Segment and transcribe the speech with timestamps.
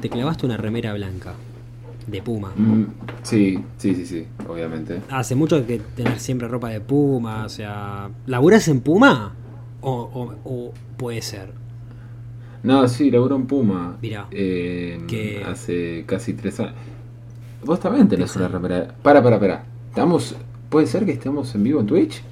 [0.00, 1.34] te clavaste una remera blanca
[2.06, 2.52] de Puma.
[2.56, 2.84] Mm,
[3.22, 5.00] sí, sí, sí, sí, obviamente.
[5.10, 9.34] Hace mucho que tener siempre ropa de Puma, o sea, ¿laburas en Puma?
[9.82, 11.52] O, o- o puede ser.
[12.62, 13.96] No, sí, laburo en Puma.
[14.02, 16.74] Mirá, Eh, que- Hace casi tres años.
[17.64, 18.88] Vos también tenés una remera.
[19.02, 19.64] Para, para, para.
[19.90, 20.34] ¿Estamos...
[20.68, 22.22] ¿Puede ser que estemos en vivo en Twitch?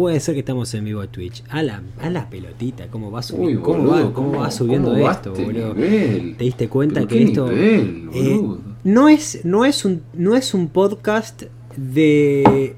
[0.00, 1.44] Puede ser que estamos en vivo en Twitch.
[1.50, 4.92] A la, a la pelotita, ¿cómo va subiendo, Uy, cómo boludo, va, cómo va subiendo
[4.92, 5.74] cómo esto, este boludo?
[5.74, 6.36] nivel?
[6.38, 8.40] ¿Te diste cuenta que esto nivel, eh,
[8.82, 11.42] no es no es un no es un podcast
[11.76, 12.74] de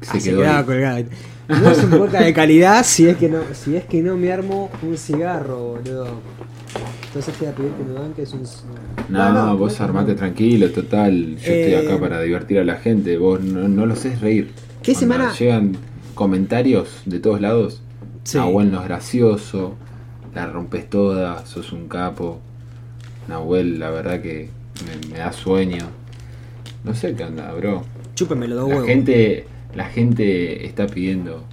[0.00, 0.64] Se Ah, quedó ahí.
[0.64, 1.04] colgado.
[1.48, 4.32] No es un podcast de calidad si es que no si es que no me
[4.32, 6.06] armo un cigarro, boludo.
[7.16, 8.42] Entonces te voy a pedir que me banques un
[9.08, 11.30] No, vos armate tranquilo, total.
[11.30, 13.16] Yo estoy Eh, acá para divertir a la gente.
[13.16, 14.50] Vos no, no lo haces reír.
[14.82, 15.32] ¿Qué semana?
[15.32, 15.78] Llegan
[16.14, 17.80] comentarios de todos lados.
[18.24, 18.36] Sí.
[18.36, 19.76] Nahuel no es gracioso.
[20.34, 21.46] La rompes toda.
[21.46, 22.38] Sos un capo.
[23.28, 24.50] Nahuel, la verdad que
[24.84, 25.86] me, me da sueño.
[26.84, 27.82] No sé qué onda, bro.
[28.14, 28.88] Chúpeme los dos La huevos.
[28.90, 31.44] gente, la gente está pidiendo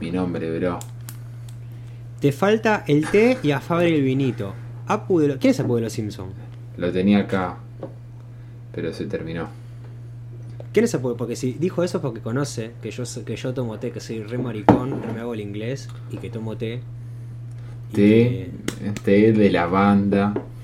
[0.00, 0.78] mi nombre, bro.
[2.20, 4.54] Te falta el té y a Fabri el vinito.
[4.86, 6.32] Apu de lo- ¿Quién es Apu de los Simpsons?
[6.76, 7.56] Lo tenía acá,
[8.72, 9.48] pero se terminó.
[10.72, 11.16] ¿Quién es Apu?
[11.16, 14.22] Porque si dijo eso es porque conoce que yo que yo tomo té, que soy
[14.22, 16.80] re maricón, re me hago el inglés y que tomo té.
[17.92, 18.50] Té,
[19.04, 20.32] té de lavanda.
[20.34, 20.54] que-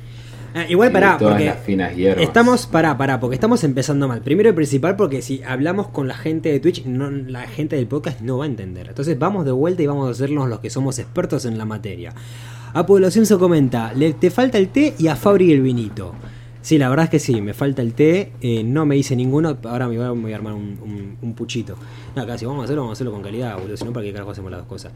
[0.52, 1.92] Ah, igual pará, porque las finas
[2.24, 4.20] estamos, pará, pará, porque estamos empezando mal.
[4.20, 7.86] Primero y principal porque si hablamos con la gente de Twitch, no, la gente del
[7.86, 8.88] podcast no va a entender.
[8.88, 12.12] Entonces vamos de vuelta y vamos a hacernos los que somos expertos en la materia.
[12.74, 16.14] De los Simpsons comenta, le, te falta el té y a Fabri el vinito.
[16.62, 19.56] Sí, la verdad es que sí, me falta el té, eh, no me hice ninguno,
[19.64, 21.74] ahora me voy a, a armar un, un- un puchito.
[22.14, 24.04] No, acá si vamos a hacerlo, vamos a hacerlo con calidad, boludo, si no, ¿para
[24.04, 24.92] qué carajo hacemos las dos cosas?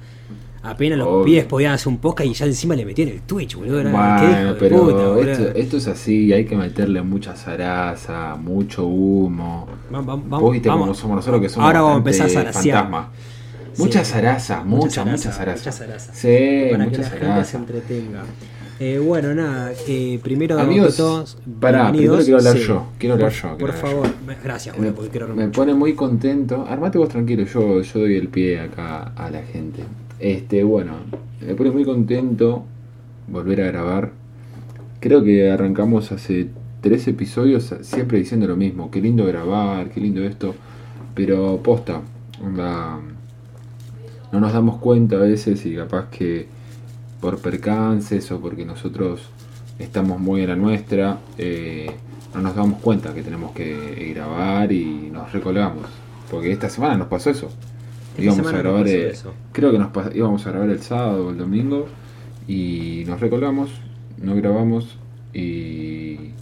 [0.62, 1.24] Apenas los Obvio.
[1.24, 3.80] pies podían hacer un podcast y ya encima le metían el Twitch, boludo.
[3.80, 9.66] era- Bueno, pero puta, esto, esto es así, hay que meterle mucha zaraza, mucho humo.
[9.92, 10.82] Va- va- Vos viste vamos.
[10.84, 13.10] cómo somos nosotros que somos Ahora vamos a empezar a fantasma.
[13.78, 14.12] Mucha Sí.
[14.12, 15.58] zaraza, mucha, Mucha mucha zaraza, zaraza.
[15.60, 16.14] mucha zaraza.
[16.14, 18.22] Sí, para que mucha la gente se entretenga.
[18.80, 22.64] Eh, bueno, nada, eh, primero Amigos, que todos, pará, primero quiero hablar Sí.
[22.66, 24.08] yo, quiero hablar Por- yo, Por hablar favor,
[24.42, 25.52] gracias, Me, porque quiero me mucho.
[25.60, 26.66] pone muy contento.
[26.68, 29.84] Armate vos tranquilo, yo, yo doy el pie acá a la gente.
[30.18, 30.92] Este, bueno,
[31.40, 32.64] me pone muy contento
[33.28, 34.10] volver a grabar.
[35.00, 36.48] Creo que arrancamos hace
[36.80, 38.90] tres episodios siempre diciendo lo mismo.
[38.90, 40.54] Qué lindo grabar, qué lindo esto.
[41.14, 42.00] Pero posta,
[42.44, 42.98] onda,
[44.34, 46.48] no nos damos cuenta a veces y capaz que
[47.20, 49.30] por percances o porque nosotros
[49.78, 51.88] estamos muy en la nuestra, eh,
[52.34, 55.86] no nos damos cuenta que tenemos que grabar y nos recolgamos.
[56.32, 57.48] Porque esta semana nos pasó eso.
[58.16, 59.32] Esta íbamos a grabar, eh, eso.
[59.52, 61.86] creo que nos íbamos a grabar el sábado o el domingo
[62.48, 63.70] y nos recolgamos,
[64.20, 64.98] no grabamos
[65.32, 66.32] y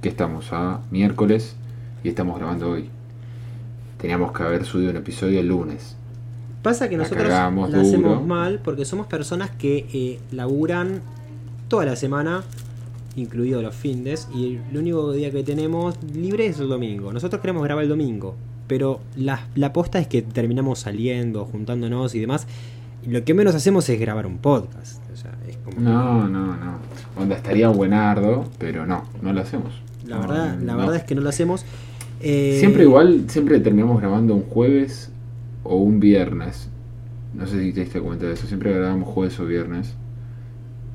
[0.00, 1.56] que estamos a miércoles
[2.04, 2.90] y estamos grabando hoy.
[3.98, 5.93] Teníamos que haber subido un episodio el lunes.
[6.64, 11.02] Pasa que la nosotros la hacemos mal porque somos personas que eh, laburan
[11.68, 12.42] toda la semana,
[13.16, 17.12] incluido los fines, y el único día que tenemos libre es el domingo.
[17.12, 18.34] Nosotros queremos grabar el domingo,
[18.66, 22.46] pero la, la posta es que terminamos saliendo, juntándonos y demás.
[23.06, 25.02] Y lo que menos hacemos es grabar un podcast.
[25.12, 25.78] O sea, es como.
[25.78, 26.78] No, no, no.
[27.20, 29.74] Onda estaría buenardo, pero no, no lo hacemos.
[30.06, 31.66] La No, verdad, la verdad es que no lo hacemos.
[32.22, 35.10] Eh, Siempre igual, siempre terminamos grabando un jueves
[35.64, 36.70] o un viernes.
[37.34, 39.94] No sé si te diste cuenta de eso, siempre grabamos jueves o viernes.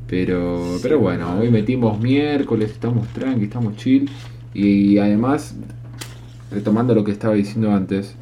[0.07, 1.39] Pero, Sí, pero bueno, no.
[1.39, 4.09] hoy metimos miércoles, estamos tranqui, estamos chill.
[4.53, 5.55] Y además,
[6.51, 8.15] retomando lo que estaba diciendo antes,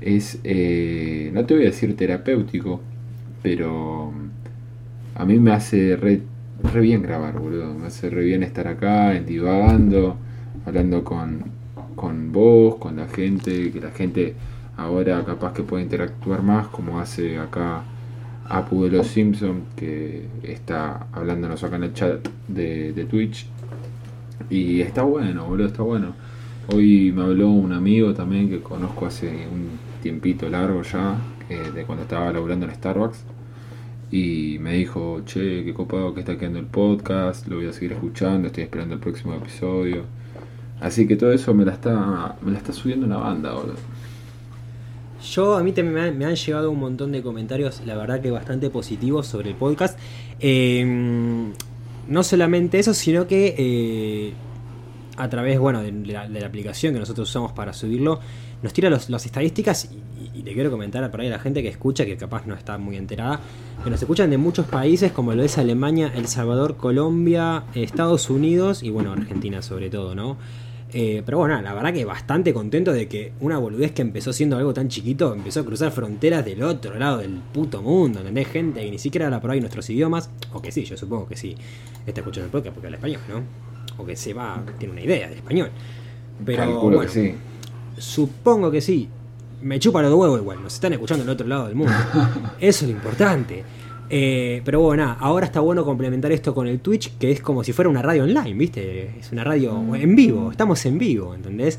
[0.00, 2.80] es, eh, no te voy a decir terapéutico,
[3.42, 4.12] pero
[5.14, 6.22] a mí me hace re,
[6.72, 7.72] re bien grabar, boludo.
[7.74, 10.16] Me hace re bien estar acá, en divagando,
[10.66, 11.44] hablando con,
[11.94, 14.34] con vos, con la gente, que la gente
[14.76, 17.82] ahora capaz que puede interactuar más, como hace acá
[18.48, 23.46] Apu de los Simpsons, que está hablándonos acá en el chat de, Twitch.
[24.50, 26.14] Y está bueno, boludo, está bueno.
[26.72, 31.16] Hoy me habló un amigo también que conozco hace un tiempito largo ya,
[31.48, 33.24] que de cuando estaba laburando en Starbucks.
[34.10, 37.92] Y me dijo, che, qué copado que está quedando el podcast, lo voy a seguir
[37.92, 40.02] escuchando, estoy esperando el próximo episodio.
[40.80, 43.76] Así que todo eso me la está, me la está subiendo una banda, boludo.
[45.22, 48.30] Yo, a mí también me han, me llegado un montón de comentarios, la verdad que
[48.30, 49.98] bastante positivos sobre el podcast.
[50.40, 51.52] Eh,
[52.08, 54.32] no solamente eso, sino que eh,
[55.16, 58.20] a través bueno, de, la, aplicación que nosotros usamos para subirlo,
[58.62, 61.68] nos tira las estadísticas y, y te quiero comentar por ahí a la gente que
[61.68, 63.40] escucha, que capaz no está muy enterada,
[63.82, 68.82] que nos escuchan de muchos países como lo es Alemania, El Salvador, Colombia, Estados Unidos
[68.82, 70.36] y bueno, Argentina sobre todo, ¿no?
[70.94, 74.58] Eh, pero bueno, la verdad que bastante contento de que una boludez que empezó siendo
[74.58, 78.48] algo tan chiquito empezó a cruzar fronteras del otro lado del puto mundo, ¿entendés?
[78.48, 81.36] Gente que ni siquiera habla por ahí nuestros idiomas, o que sí, yo supongo que
[81.36, 81.56] sí
[82.06, 84.02] está escuchando el podcast porque habla español, ¿no?
[84.02, 85.70] O que se va, tiene una idea del español.
[86.44, 87.34] Pero bueno, que sí.
[87.96, 89.08] supongo que sí.
[89.62, 91.94] Me chupa los huevos igual, nos están escuchando del otro lado del mundo.
[92.60, 93.64] Eso es lo importante.
[94.14, 97.64] Eh, pero bueno, nada, ahora está bueno complementar esto con el Twitch, que es como
[97.64, 99.18] si fuera una radio online, ¿viste?
[99.18, 101.78] Es una radio en vivo, estamos en vivo, ¿entendés?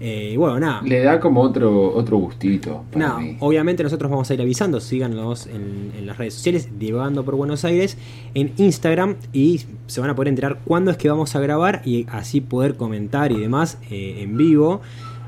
[0.00, 0.82] Eh, y bueno, nada.
[0.82, 3.36] Le da como otro, otro gustito para mí.
[3.38, 7.64] obviamente nosotros vamos a ir avisando, síganos en, en las redes sociales, divagando por Buenos
[7.64, 7.96] Aires,
[8.34, 12.06] en Instagram y se van a poder enterar cuándo es que vamos a grabar y
[12.10, 14.80] así poder comentar y demás eh, en vivo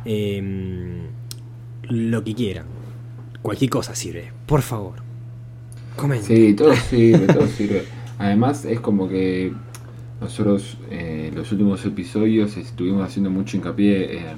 [0.04, 1.06] eh,
[1.82, 2.66] lo que quieran.
[3.40, 5.09] Cualquier cosa sirve, por favor.
[5.96, 6.36] Comenten.
[6.36, 7.84] Sí, todo sirve, todo sirve.
[8.18, 9.52] Además es como que
[10.20, 14.36] nosotros eh, en los últimos episodios estuvimos haciendo mucho hincapié en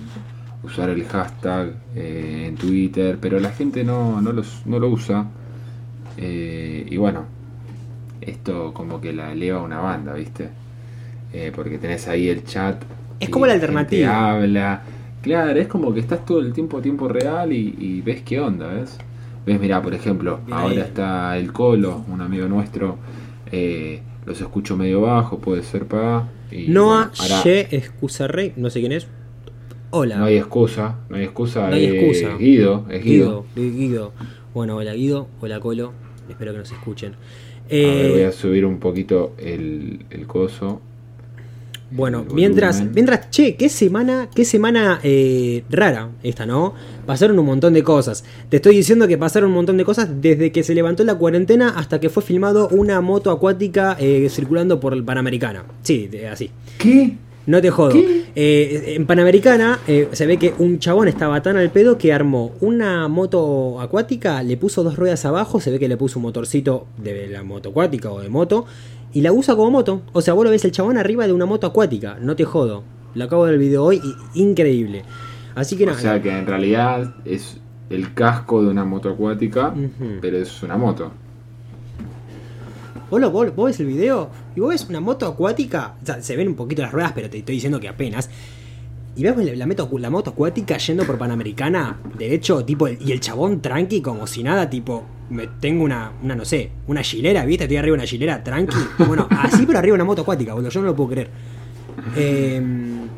[0.63, 5.27] usar el hashtag eh, en Twitter, pero la gente no, no, los, no lo usa.
[6.17, 7.25] Eh, y bueno,
[8.21, 10.51] esto como que la eleva una banda, ¿viste?
[11.33, 12.83] Eh, porque tenés ahí el chat.
[13.19, 14.31] Es como la alternativa.
[14.31, 14.83] habla.
[15.23, 18.41] Claro, es como que estás todo el tiempo a tiempo real y, y ves qué
[18.41, 18.99] onda, ¿ves?
[19.47, 20.65] Ves, mirá, por ejemplo, Bien ahí.
[20.71, 22.99] ahora está el Colo, un amigo nuestro.
[23.51, 26.29] eh, los escucho medio bajo, puede ser pa.
[26.51, 29.09] Y, Noah bueno, ahora She Excusarrey, no sé quién es.
[29.91, 30.17] Hola.
[30.17, 31.69] no hay excusa, no hay excusa.
[31.69, 32.37] No hay es excusa.
[32.39, 33.45] Guido, es Guido.
[33.57, 34.13] Guido, Guido.
[34.55, 35.93] Bueno, hola Guido, hola Colo.
[36.29, 37.13] Espero que nos escuchen.
[37.13, 40.81] A ver, voy Eh, a subir un poquito el, el coso.
[41.95, 46.73] Bueno, mientras, mientras, che, qué semana, qué semana eh, rara esta, ¿no?
[47.07, 48.25] Pasaron un montón de cosas.
[48.49, 51.69] Te estoy diciendo que pasaron un montón de cosas desde que se levantó la cuarentena
[51.77, 55.65] hasta que fue filmado una moto acuática eh, circulando por el Panamericana.
[55.83, 56.51] Sí, de- así.
[56.79, 57.17] ¿Qué?
[57.45, 57.93] No te jodo.
[57.97, 62.53] Eh, en Panamericana eh, se ve que un chabón estaba tan al pedo que armó
[62.61, 66.87] una moto acuática, le puso dos ruedas abajo, se ve que le puso un motorcito
[67.03, 68.65] de la moto acuática o de moto,
[69.13, 70.03] y la usa como moto.
[70.13, 72.83] O sea, vos lo ves el chabón arriba de una moto acuática, no te jodo.
[73.15, 74.01] Lo acabo de ver el video hoy
[74.35, 75.05] y increíble.
[75.55, 75.99] Así que O nada.
[76.01, 77.59] sea que en realidad es
[77.91, 80.19] el casco de una moto acuática, Ujú.
[80.21, 81.11] pero es una moto.
[83.11, 85.95] ¿Vos, lo- vos- vos ves el video y vos ves una moto acuática.
[86.03, 88.31] O sea, se ven un poquito las ruedas, pero te estoy diciendo que apenas.
[89.15, 93.21] Y ves la, la moto, la moto acuática yendo por Panamericana, derecho, tipo, y el
[93.21, 97.65] chabón tranqui, como si nada, tipo, me tengo una, una no sé, una gilera, ¿viste?
[97.65, 98.77] Estoy arriba de una gilera, tranqui.
[99.07, 101.29] Bueno, así, pero arriba de una moto acuática, boludo, yo no lo puedo creer.
[102.17, 103.09] Em,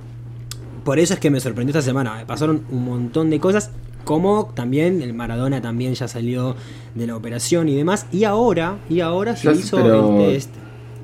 [0.85, 2.25] por eso es que me sorprendió esta semana.
[2.26, 3.70] Pasaron un montón de cosas.
[4.05, 6.56] Como también el Maradona también ya salió
[6.94, 8.06] de la operación y demás.
[8.12, 10.50] Y ahora, y ahora se hizo el test.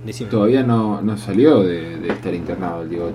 [0.04, 0.30] Decime.
[0.30, 3.10] Todavía no, no salió de, de estar internado el Diego.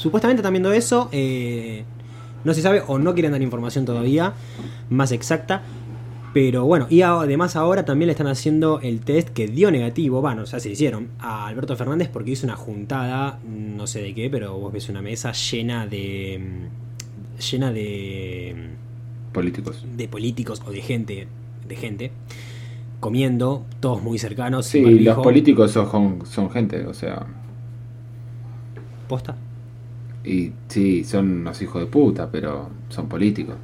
[0.00, 1.08] Supuestamente están viendo eso.
[1.12, 1.84] eh,
[2.42, 4.32] no se sabe o no quieren dar información todavía
[4.88, 5.62] más exacta.
[6.32, 10.44] Pero bueno, y además ahora también le están haciendo el test que dio negativo, bueno,
[10.44, 14.56] ya se hicieron, a Alberto Fernández porque hizo una juntada, no sé de qué, pero
[14.56, 16.40] vos ves una mesa llena de...
[16.40, 18.70] mm, llena de...
[19.32, 19.84] Políticos.
[19.96, 21.26] de políticos o de gente,
[21.66, 22.12] de gente,
[23.00, 24.66] comiendo, todos muy cercanos.
[24.66, 27.26] Sí, los políticos son, son gente, o sea.
[29.08, 29.36] ¿Posta?
[30.24, 33.56] Y sí, son unos hijos de puta, pero son políticos.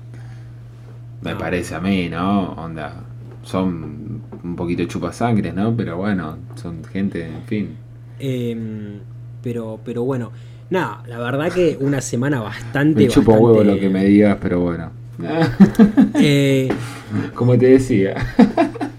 [1.22, 1.38] Me No.
[1.38, 2.52] parece a mí, ¿no?
[2.52, 2.94] Onda.
[3.42, 5.74] Son un poquito chupasangre, ¿no?
[5.76, 7.76] Pero bueno, son gente, en fin.
[8.18, 8.98] Em,
[9.42, 10.32] pero, pero bueno,
[10.70, 13.02] nada, la verdad que una semana bastante.
[13.04, 14.90] Me chupa un huevo lo que me digas, pero bueno.
[16.20, 16.68] Eh,
[17.34, 18.14] Como te decía.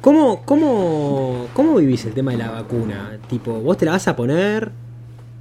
[0.02, 3.18] ¿cómo, cómo, ¿Cómo vivís el tema de la vacuna?
[3.30, 4.72] Tipo, ¿vos te la vas a poner?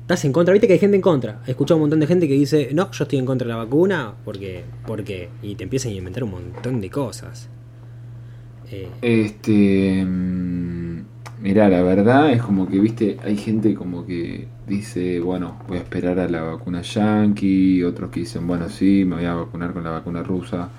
[0.07, 0.53] ¿Estás en contra?
[0.53, 1.43] Viste que hay gente en contra.
[1.47, 3.57] He escuchado un montón de gente que dice, no, yo estoy en contra de la
[3.59, 7.51] vacuna porque, porque, y te empiezan a inventar un montón de cosas.
[8.71, 10.05] Eh, Este.
[10.05, 11.01] mm,
[11.43, 15.81] Mira, la verdad es como que, viste, hay gente como que dice, bueno, voy a
[15.81, 19.85] esperar a la vacuna yankee, otros que dicen, bueno, sí, me voy a vacunar con
[19.85, 20.71] la vacuna rusa.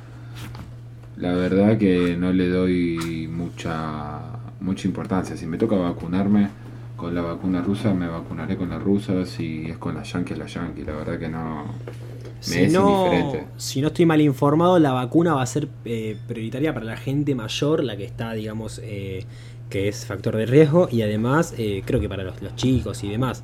[1.17, 4.21] La verdad que no le doy mucha
[4.59, 5.35] mucha importancia.
[5.37, 6.49] Si me toca vacunarme
[6.97, 9.25] con la vacuna rusa, me vacunaré con la rusa.
[9.25, 10.83] Si es con la yankee, es la yankee.
[10.83, 11.63] La verdad que no.
[11.63, 13.47] Me si, es no, indiferente.
[13.55, 17.33] si no estoy mal informado, la vacuna va a ser eh, prioritaria para la gente
[17.35, 19.23] mayor, la que está, digamos, eh,
[19.69, 23.09] que es factor de riesgo, y además eh, creo que para los, los chicos y
[23.09, 23.43] demás.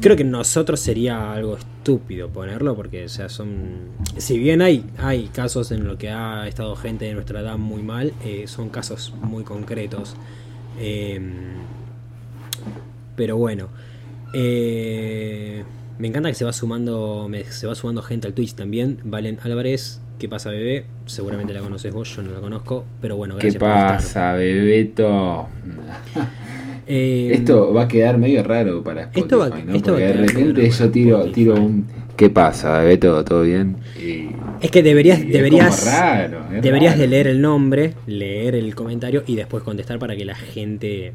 [0.00, 3.48] creo que nosotros sería algo estúpido ponerlo porque o sea son
[4.18, 7.82] si bien hay hay casos en los que ha estado gente de nuestra edad muy
[7.82, 10.16] mal eh, son casos muy concretos
[10.78, 11.18] eh,
[13.16, 13.68] pero bueno
[14.34, 15.64] eh,
[15.98, 19.38] me encanta que se va sumando me- se va sumando gente al Twitch también Valen
[19.42, 20.84] Álvarez ¿qué pasa bebé?
[21.06, 23.96] seguramente la conoces vos yo no la conozco pero bueno ¿Qué gracias por estar.
[23.96, 25.48] pasa, Bebeto?
[26.90, 29.74] Eh, Esto va a quedar medio raro para Spotify, Esto va- ¿no?
[29.74, 31.86] esto va Porque a de repente yo tiro, tiro un
[32.16, 33.22] ¿Qué pasa, Bebeto?
[33.24, 33.76] ¿Todo bien?
[33.96, 37.02] Y, es que deberías deberías raro, Deberías raro.
[37.02, 41.12] de leer el nombre, leer el comentario y después contestar para que la gente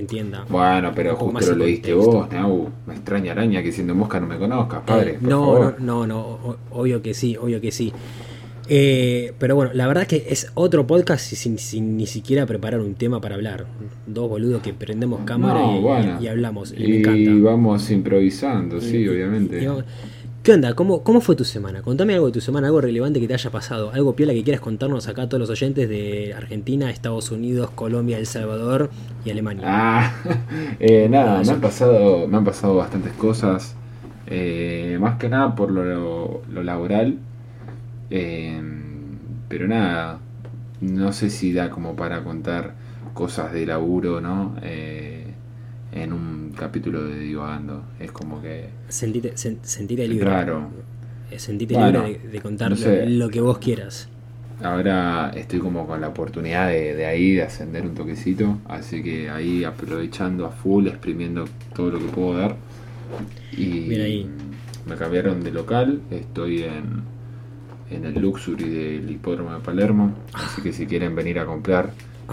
[0.00, 0.44] entienda.
[0.48, 2.68] Bueno, pero justo lo leíste vos, Nau.
[2.86, 5.12] Me extraña araña que siendo mosca no me conozcas, padre.
[5.12, 5.76] Eh, por no, favor.
[5.80, 7.92] no, no, no, obvio que sí, obvio que sí.
[8.68, 12.94] Eh, pero bueno, la verdad que es otro podcast sin, sin ni siquiera preparar un
[12.94, 13.66] tema para hablar.
[14.06, 16.18] Dos boludos que prendemos cámara No, y, bueno.
[16.20, 16.74] y hablamos.
[16.76, 17.50] Y, Y me encanta.
[17.50, 19.64] vamos improvisando, sí, Y- obviamente.
[19.66, 19.84] vamos-
[20.46, 20.74] ¿Qué onda?
[20.74, 21.82] ¿Cómo, ¿Cómo fue tu semana?
[21.82, 24.60] Contame algo de tu semana, algo relevante que te haya pasado, algo piola que quieras
[24.62, 28.90] contarnos acá a todos los oyentes de Argentina, Estados Unidos, Colombia, El Salvador
[29.24, 29.68] y Alemania.
[29.68, 30.12] Ah,
[30.80, 33.74] eh, nada, me han pasado, me han pasado bastantes cosas.
[34.26, 37.18] eh, más que nada por lo, lo laboral.
[38.10, 38.62] eh,
[39.48, 40.18] pero nada,
[40.80, 42.74] no sé si da como para contar
[43.14, 44.56] cosas de laburo, ¿no?
[44.62, 45.15] Eh,
[45.96, 47.82] en un capítulo de Divagando.
[48.00, 48.68] Es como que.
[48.88, 50.28] Sentite, sen- sentite libre.
[50.28, 50.68] Raro.
[51.30, 53.06] Eh, Sentite Bueno, libre de, de contar no sé.
[53.06, 54.08] lo, lo que vos quieras.
[54.62, 58.58] Ahora estoy como con la oportunidad de, de ahí, de ascender un toquecito.
[58.66, 62.56] Así que ahí aprovechando a full, exprimiendo todo lo que puedo dar.
[63.52, 64.30] Y Bien ahí.
[64.86, 66.00] me cambiaron de local.
[66.10, 67.02] Estoy en,
[67.90, 70.14] en el Luxury del hipódromo de Palermo.
[70.32, 71.90] Así que si quieren venir a comprar,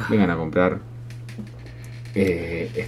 [0.10, 0.79] vengan a comprar.
[2.15, 2.88] Eh,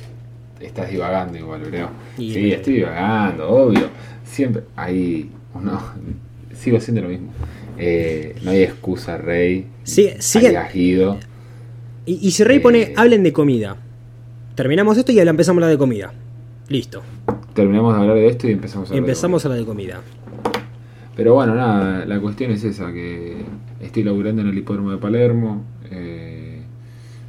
[0.60, 1.90] estás divagando igual, creo.
[2.18, 3.90] Y- Sí, estoy divagando, obvio.
[4.24, 5.80] Siempre ahí uno
[6.56, 7.32] sigo haciendo lo mismo.
[7.78, 9.68] Eh, no hay excusa, Rey.
[9.84, 10.58] Sigue- sigue-.
[12.06, 12.94] Y, y si Rey pone, Eh.
[12.96, 13.76] hablen de comida.
[14.56, 16.14] Terminamos esto y empezamos a hablar de comida.
[16.70, 17.02] Listo.
[17.54, 20.02] Terminamos de hablar de esto y empezamos a hablar de Empezamos a hablar de comida.
[21.16, 23.38] Pero bueno, nada, la cuestión es esa, que
[23.82, 25.64] estoy laburando en el hipódromo de Palermo.
[25.92, 26.35] eh,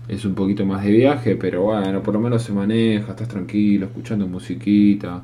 [0.08, 3.86] es un poquito más de viaje, pero bueno, por lo menos se maneja, estás tranquilo,
[3.86, 5.22] escuchando musiquita.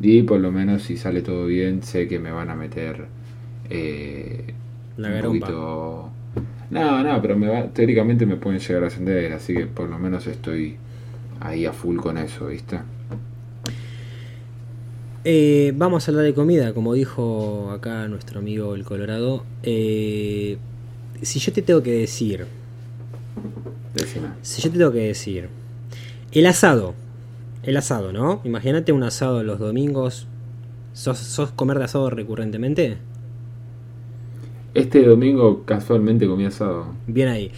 [0.00, 3.06] Y por lo menos si sale todo bien, sé que me van a meter
[3.70, 4.54] eh,
[4.96, 6.10] La un poquito...
[6.70, 9.98] No, no, pero me va- teóricamente me pueden llegar a ascender, así que por lo
[9.98, 10.76] menos estoy
[11.40, 12.80] ahí a full con eso, ¿viste?
[15.24, 19.44] Eh, vamos a hablar de comida, como dijo acá nuestro amigo el Colorado.
[19.62, 20.58] Eh,
[21.22, 22.46] si yo te tengo que decir,
[23.94, 24.28] Decime.
[24.42, 25.48] si yo te tengo que decir,
[26.32, 26.94] el asado,
[27.62, 28.40] el asado, ¿no?
[28.44, 30.26] Imagínate un asado los domingos.
[30.92, 32.98] ¿Sos, sos comer de asado recurrentemente?
[34.74, 36.86] Este domingo casualmente comí asado.
[37.06, 37.52] Bien ahí.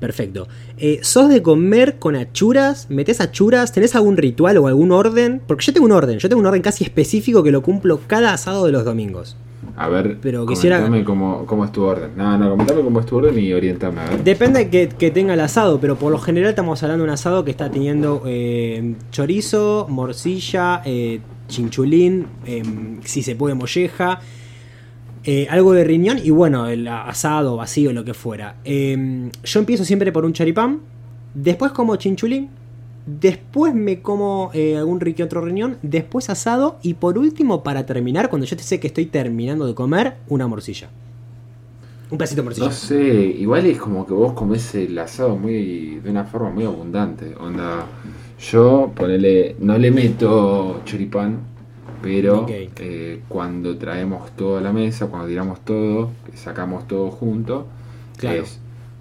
[0.00, 0.46] Perfecto.
[0.76, 2.88] Eh, ¿Sos de comer con achuras?
[2.88, 3.72] ¿Metés achuras?
[3.72, 5.42] ¿Tenés algún ritual o algún orden?
[5.46, 8.32] Porque yo tengo un orden, yo tengo un orden casi específico que lo cumplo cada
[8.32, 9.36] asado de los domingos.
[9.80, 12.10] A ver, Pero quisiera- comentame cómo, cómo es tu orden.
[12.16, 14.24] No, no, comentame cómo es tu orden y orientame, a ver.
[14.24, 17.44] Depende que, que tenga el asado, pero por lo general estamos hablando de un asado
[17.44, 22.62] que está teniendo eh, chorizo, morcilla, eh, chinchulín, eh,
[23.04, 24.18] si se puede molleja,
[25.24, 28.56] eh, algo de riñón y bueno, el asado, vacío, lo que fuera.
[28.64, 30.80] Eh, yo empiezo siempre por un choripán,
[31.34, 32.48] después como chinchulín,
[33.20, 38.28] después me como eh, algún rique otro riñón, después asado y por último, para terminar,
[38.28, 40.88] cuando yo te sé que estoy terminando de comer, una morcilla.
[42.10, 42.66] Un pedacito de morcilla.
[42.68, 43.02] No sé,
[43.38, 47.34] igual es como que vos comés el asado muy de una forma muy abundante.
[47.38, 47.86] Onda,
[48.50, 51.38] yo ponele, no le meto choripán,
[52.02, 57.66] pero eh, cuando traemos todo a la mesa, cuando tiramos todo, sacamos todo junto,
[58.16, 58.42] Claro.
[58.42, 58.58] es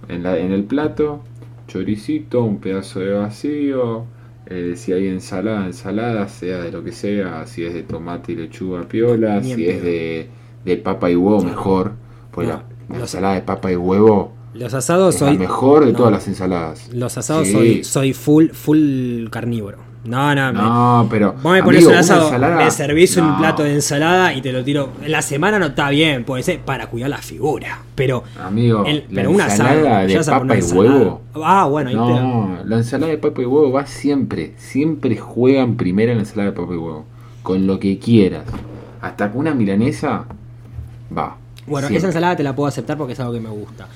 [0.10, 1.22] en, la- en el plato,
[1.68, 4.06] choricito, un pedazo de vacío,
[4.46, 8.36] eh, si hay ensalada, ensalada, sea de lo que sea, si es de tomate y
[8.36, 10.30] lechuga piola, Ni si es de,
[10.66, 11.94] de papa y huevo mejor,
[12.32, 15.34] pues No, la, ensalada de papa y huevo Los asados es soy.
[15.34, 16.90] la mejor de no, todas las ensaladas.
[16.94, 17.54] Los asados Sí.
[17.54, 19.87] soy, soy full, full carnívoro.
[20.08, 21.34] No, no, me- No, pero.
[21.44, 23.38] Vos me pones amigo, un asado, me servís un No.
[23.38, 24.90] plato de ensalada y te lo tiro.
[25.04, 27.80] En la semana no está bien, puede ser para cuidar la figura.
[27.94, 29.70] Pero, Amigo, el- la pero asado.
[29.70, 31.22] ensalada de papa y huevo.
[31.44, 34.54] Ah, bueno, ahí te- No, la ensalada de papa y huevo va siempre.
[34.58, 37.06] Siempre juegan primero en la ensalada de papa y huevo.
[37.44, 38.44] Con lo que quieras.
[39.02, 40.24] Hasta con una milanesa
[41.16, 41.36] va.
[41.66, 41.98] Bueno, siempre.
[41.98, 43.88] esa ensalada te la puedo aceptar porque es algo que me gusta.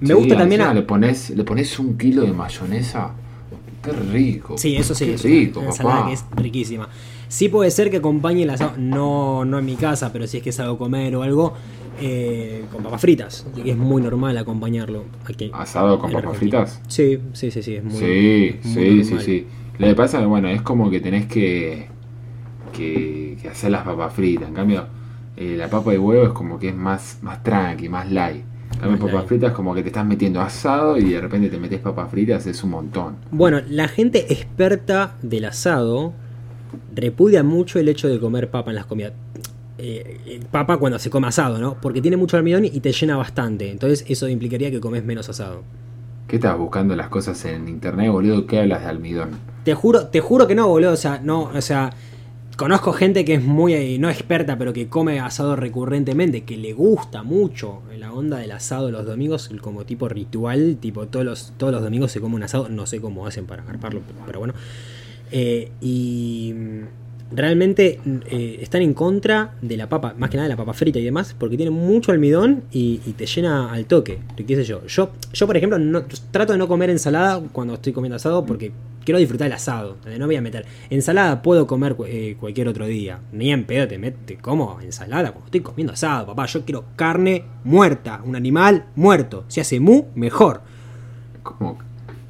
[0.00, 0.60] Me Sí, gusta también.
[0.60, 3.10] a- Le pones, le pones un kilo de mayonesa.
[3.84, 4.56] Qué rico.
[4.58, 6.08] Sí, eso sí, Qué es rico, una ensalada papá.
[6.08, 6.88] que es riquísima.
[7.28, 10.42] Sí puede ser que acompañe el asado, no, no en mi casa, pero si es
[10.42, 11.54] que es algo comer o algo,
[12.00, 13.46] eh, con papas fritas.
[13.64, 15.50] Es muy normal acompañarlo aquí.
[15.52, 16.66] ¿Asado con papas Argentina.
[16.66, 16.80] fritas?
[16.88, 17.74] Sí, sí, sí, sí.
[17.76, 19.24] Es muy, sí, muy sí, sí, normal.
[19.24, 19.46] sí.
[19.78, 21.88] Lo que pasa es que, bueno, es como que tenés que,
[22.72, 24.48] que, que hacer las papas fritas.
[24.48, 24.86] En cambio,
[25.36, 28.44] eh, la papa de huevo es como que es más, más tranqui, más light.
[28.88, 32.10] Más papas fritas como que te estás metiendo asado y de repente te metes papas
[32.10, 33.16] fritas, es un montón.
[33.30, 36.12] Bueno, la gente experta del asado
[36.94, 39.12] repudia mucho el hecho de comer papa en las comidas.
[39.76, 41.76] Eh, eh, papa cuando se come asado, ¿no?
[41.80, 43.70] Porque tiene mucho almidón y te llena bastante.
[43.70, 45.62] Entonces eso implicaría que comes menos asado.
[46.28, 48.46] ¿Qué estás buscando las cosas en internet, boludo?
[48.46, 49.30] ¿Qué hablas de almidón?
[49.64, 50.92] Te juro, te juro que no, boludo.
[50.92, 51.90] O sea, no, o sea,
[52.56, 56.72] conozco gente que es muy, eh, no experta, pero que come asado recurrentemente, que le
[56.72, 61.72] gusta mucho la onda del asado los domingos, como tipo ritual, tipo todos los, todos
[61.72, 64.54] los domingos se come un asado, no sé cómo hacen para agarparlo, pero bueno.
[65.30, 66.54] Eh, y
[67.34, 68.00] realmente
[68.30, 71.04] eh, están en contra de la papa, más que nada de la papa frita y
[71.04, 74.18] demás, porque tiene mucho almidón y, y te llena al toque.
[74.36, 74.86] ¿Qué sé yo?
[74.86, 78.72] Yo, yo por ejemplo, no, trato de no comer ensalada cuando estoy comiendo asado porque
[79.04, 79.96] quiero disfrutar el asado.
[80.18, 80.66] No voy a meter.
[80.90, 83.20] Ensalada puedo comer eh, cualquier otro día.
[83.32, 86.46] Ni en pedo te mete como ensalada cuando estoy comiendo asado, papá.
[86.46, 89.44] Yo quiero carne muerta, un animal muerto.
[89.48, 90.62] Si hace mu, mejor.
[91.42, 91.78] Como,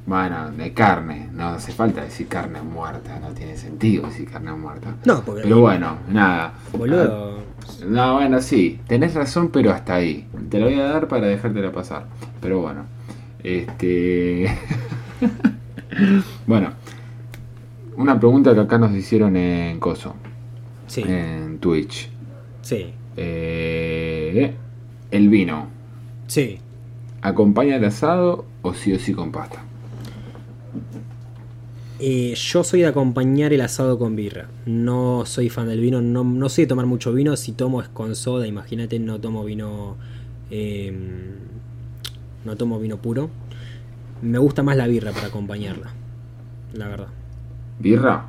[0.05, 4.95] bueno, de carne, no hace falta decir carne muerta, no tiene sentido decir carne muerta.
[5.05, 5.41] No, porque.
[5.43, 6.53] Pero bueno, nada.
[6.73, 7.39] Boludo.
[7.87, 10.27] No, bueno, sí, tenés razón, pero hasta ahí.
[10.49, 12.05] Te lo voy a dar para dejártela pasar.
[12.41, 12.85] Pero bueno,
[13.43, 14.55] este.
[16.47, 16.69] bueno,
[17.97, 20.15] una pregunta que acá nos hicieron en Coso,
[20.87, 22.09] Sí, en Twitch.
[22.61, 24.53] sí, Eh,
[25.11, 25.67] el vino,
[26.27, 26.59] sí.
[27.21, 29.63] ¿acompaña el asado o sí o sí con pasta?
[31.99, 34.47] Eh, yo soy de acompañar el asado con birra.
[34.65, 37.35] No soy fan del vino, no, no soy de tomar mucho vino.
[37.37, 39.95] Si tomo es con soda, imagínate, no tomo vino.
[40.51, 40.93] eh,
[42.43, 43.29] no tomo vino puro.
[44.21, 45.93] Me gusta más la birra para acompañarla.
[46.73, 47.07] La verdad.
[47.79, 48.27] ¿Birra?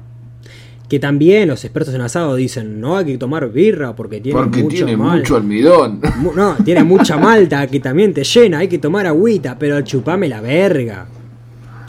[0.88, 4.62] Que también los expertos en asado dicen, no hay que tomar birra porque tiene Porque
[4.62, 6.00] mucho tiene mal- mucho almidón.
[6.36, 10.40] No, tiene mucha malta que también te llena, hay que tomar agüita, pero chupame la
[10.40, 11.06] verga.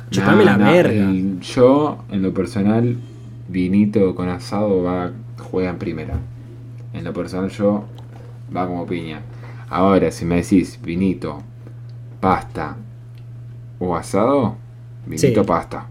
[0.10, 1.10] Chupame Nah, la nah, verga.
[1.10, 2.96] el- yo, en lo personal,
[3.50, 6.16] vinito con asado va juega en primera.
[6.94, 7.84] En lo personal, yo
[8.56, 9.22] va como piña.
[9.70, 11.40] Ahora, si me decís vinito,
[12.20, 12.78] pasta
[13.80, 14.56] o asado,
[15.06, 15.48] vinito, Sí.
[15.48, 15.88] pasta.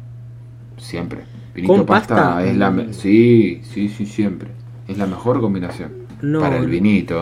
[0.78, 1.24] Siempre.
[1.54, 2.44] Vinito, ¿Con pasta, pasta?
[2.46, 2.70] es la.
[2.70, 4.50] me- Sí, sí, sí, siempre.
[4.88, 5.92] Es la mejor combinación.
[6.22, 7.20] No, Para el vinito,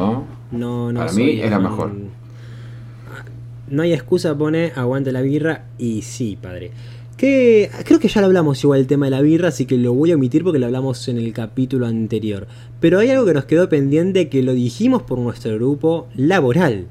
[0.52, 0.88] ¿no?
[0.90, 1.92] No, Para mí es la mejor.
[3.68, 6.70] No hay excusa, pone aguante la birra y sí, padre.
[7.16, 9.94] Que creo que ya lo hablamos igual el tema de la birra, así que lo
[9.94, 12.46] voy a omitir porque lo hablamos en el capítulo anterior.
[12.80, 16.86] Pero hay algo que nos quedó pendiente que lo dijimos por nuestro grupo laboral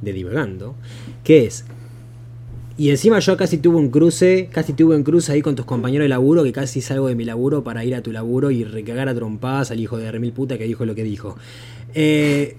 [0.00, 0.74] de Divagando,
[1.24, 1.64] que es
[2.76, 6.06] y encima yo casi tuve un cruce, casi tuve un cruce ahí con tus compañeros
[6.06, 9.08] de laburo, que casi salgo de mi laburo para ir a tu laburo y recagar
[9.08, 11.36] a trompadas al hijo de remil puta que dijo lo que dijo.
[11.94, 12.56] Eh,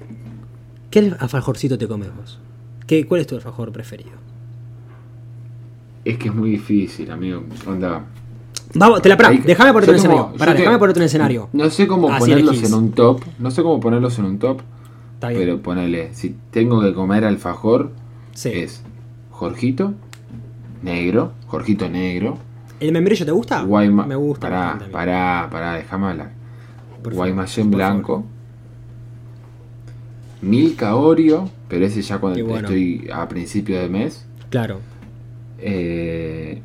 [0.89, 2.39] ¿Qué alfajorcito te comes vos?
[2.87, 4.11] ¿Qué, ¿Cuál es tu alfajor preferido?
[6.03, 7.43] Es que es muy difícil, amigo.
[7.67, 8.03] Onda.
[8.75, 10.33] Vamos, te la Ahí- déjame ponerte un escenario.
[10.37, 11.49] Pará, déjame ponerte un escenario.
[11.53, 12.69] No sé cómo Así ponerlos elegís.
[12.71, 13.21] en un top.
[13.39, 14.61] No sé cómo ponerlos en un top.
[15.15, 15.41] Está bien.
[15.41, 17.91] Pero ponele, si tengo que comer alfajor,
[18.33, 18.49] Sí.
[18.53, 18.83] es
[19.31, 19.93] Jorgito,
[20.83, 22.37] negro, Jorgito negro,
[22.81, 23.61] ¿El membrillo te gusta?
[23.63, 24.05] Guayma.
[24.05, 24.41] Me gusta.
[24.49, 26.31] Pará, pará, pará, déjame hablar.
[27.03, 28.15] Guaymallén blanco.
[28.17, 28.25] favor.
[30.41, 32.67] Milka Oreo, pero ese ya cuando bueno.
[32.67, 34.25] estoy a principio de mes.
[34.49, 34.79] Claro.
[35.59, 36.61] Eh,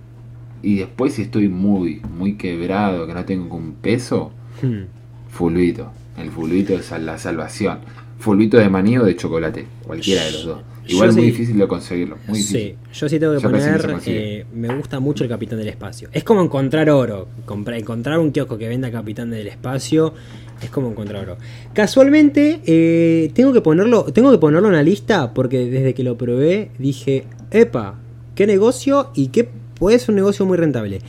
[0.63, 4.33] y después si estoy muy, muy quebrado, que no tengo un peso,
[4.63, 4.83] Hmm.
[5.29, 5.91] fulvito.
[6.19, 7.79] El fulvito es la salvación.
[8.19, 10.63] Fulvito de maní o de chocolate, cualquiera de los dos.
[10.87, 11.31] Igual es muy sí.
[11.31, 12.77] difícil de conseguirlo, muy difícil.
[12.91, 14.01] Sí, yo sí tengo que Ya poner.
[14.07, 16.09] eh, me gusta mucho el Capitán del Espacio.
[16.13, 17.29] Es como encontrar oro.
[17.45, 20.15] Comprar, encontrar un kiosco que venda Capitán del Espacio
[20.63, 21.37] es como encontrar oro.
[21.73, 24.05] Casualmente, eh, tengo que ponerlo.
[24.13, 27.25] Tengo que ponerlo en la lista porque desde que lo probé dije.
[27.51, 27.99] Epa,
[28.35, 31.01] qué negocio y que puede ser un negocio muy rentable.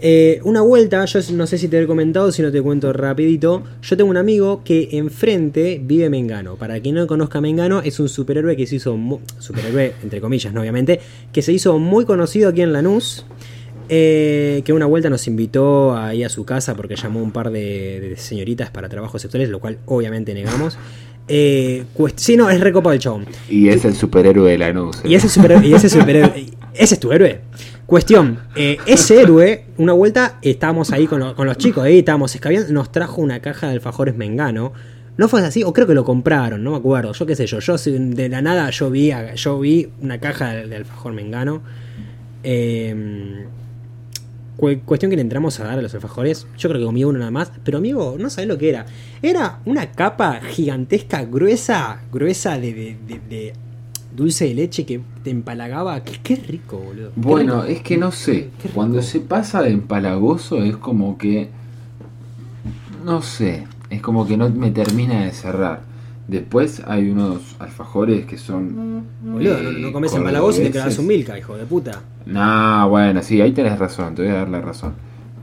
[0.00, 3.64] Eh, una vuelta, yo no sé si te he comentado, si no te cuento rapidito.
[3.82, 6.56] Yo tengo un amigo que enfrente vive Mengano.
[6.56, 8.96] Para quien no conozca Mengano, es un superhéroe que se hizo
[9.38, 10.60] superhéroe, entre comillas, ¿no?
[10.60, 11.00] obviamente,
[11.32, 13.26] que se hizo muy conocido aquí en Lanús.
[13.90, 18.00] eh, que una vuelta nos invitó ahí a su casa porque llamó un par de,
[18.00, 20.76] de señoritas para trabajos sexuales, lo cual obviamente negamos.
[21.26, 21.84] Eh,
[22.16, 23.26] sí, no, es recopado el chabón.
[23.48, 24.98] Y es el superhéroe de la nuz.
[25.04, 27.40] Y ese superhéroe, y ese superhéroe, ese es tu héroe.
[27.88, 32.34] Cuestión, eh, ese héroe, una vuelta estábamos ahí con, lo- con los chicos, ahí estábamos
[32.34, 34.74] escabeando, nos trajo una caja de alfajores Mengano.
[35.16, 35.64] ¿No fue así?
[35.64, 37.14] O creo que lo compraron, no me acuerdo.
[37.14, 37.60] Yo qué sé yo.
[37.60, 41.62] Yo de la nada yo vi, yo vi una caja de, de alfajor Mengano.
[44.58, 46.46] Cu- cuestión que le entramos a dar a los alfajores.
[46.58, 47.50] Yo creo que comí uno nada más.
[47.64, 48.84] Pero amigo, no sabés lo que era.
[49.22, 52.96] Era una capa gigantesca, gruesa, gruesa de
[54.18, 56.02] dulce de leche que te empalagaba.
[56.02, 57.12] Qué, qué rico, boludo.
[57.16, 57.72] Bueno, rico.
[57.72, 58.50] es que no sé.
[58.74, 61.48] Cuando se pasa de empalagoso es como que.
[63.04, 63.66] No sé.
[63.88, 65.82] Es como que no me termina de cerrar.
[66.26, 69.04] Después hay unos alfajores que son.
[69.22, 72.02] Boludo, no, eh, no comes empalagoso y te quedas un milka, hijo de puta.
[72.26, 74.92] Nah, bueno, sí, ahí tenés razón, te voy a dar la razón.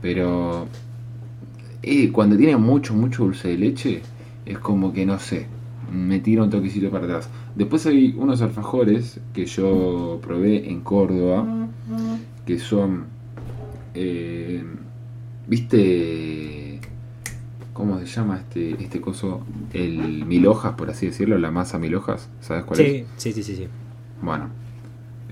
[0.00, 0.68] Pero
[1.82, 4.02] eh, cuando tiene mucho, mucho dulce de leche,
[4.44, 5.46] es como que no sé,
[5.92, 7.28] me tira un toquecito para atrás.
[7.54, 11.68] Después hay unos alfajores que yo probé en Córdoba,
[12.44, 13.04] que son,
[13.94, 14.62] eh,
[15.46, 16.80] viste,
[17.72, 19.40] ¿cómo se llama este, este coso?
[19.72, 23.06] El mil hojas, por así decirlo, la masa mil hojas, ¿sabes cuál es?
[23.16, 23.66] Sí, sí, sí, sí.
[24.22, 24.48] Bueno,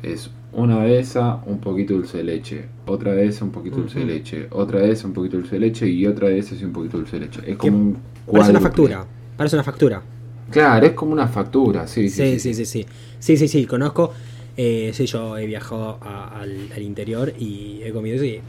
[0.03, 4.01] es una de esa, un poquito dulce de leche, otra de esa, un poquito dulce
[4.01, 6.65] de leche, otra de esa, un poquito dulce de leche y otra de esas y
[6.65, 7.41] un poquito dulce de leche.
[7.45, 7.97] Es como un
[8.31, 9.07] Parece una factura.
[9.37, 10.03] Parece una factura.
[10.51, 12.39] Claro, es como una factura, sí, Sí, sí.
[12.39, 12.87] sí, sí, sí.
[13.19, 14.13] Sí, sí, sí, conozco.
[14.57, 18.41] Eh, sí, yo he viajado a- al, al interior y he comido y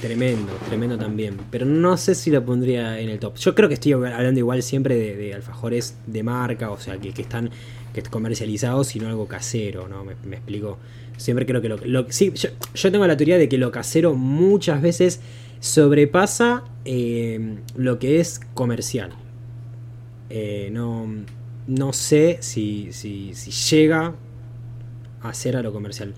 [0.00, 1.36] tremendo, tremendo también.
[1.50, 3.36] Pero no sé si lo pondría en el top.
[3.36, 7.12] Yo creo que estoy hablando igual siempre de, de alfajores de marca, o sea, que,
[7.12, 7.50] que están
[7.92, 10.04] que comercializados y no algo casero, ¿no?
[10.04, 10.78] Me, me explico.
[11.16, 14.14] Siempre creo que lo, lo- sí, yo, yo tengo la teoría de que lo casero
[14.14, 15.20] muchas veces
[15.58, 19.10] sobrepasa eh, lo que es comercial.
[20.30, 21.06] Eh, no,
[21.70, 24.14] no sé si, si, si llega
[25.22, 26.14] a ser a lo comercial.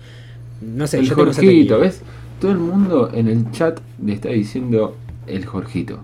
[0.61, 1.79] No sé, El yo Jorgito.
[1.79, 2.01] ¿ves?
[2.39, 4.95] Todo el mundo en el chat le está diciendo
[5.27, 5.99] el Jorgito.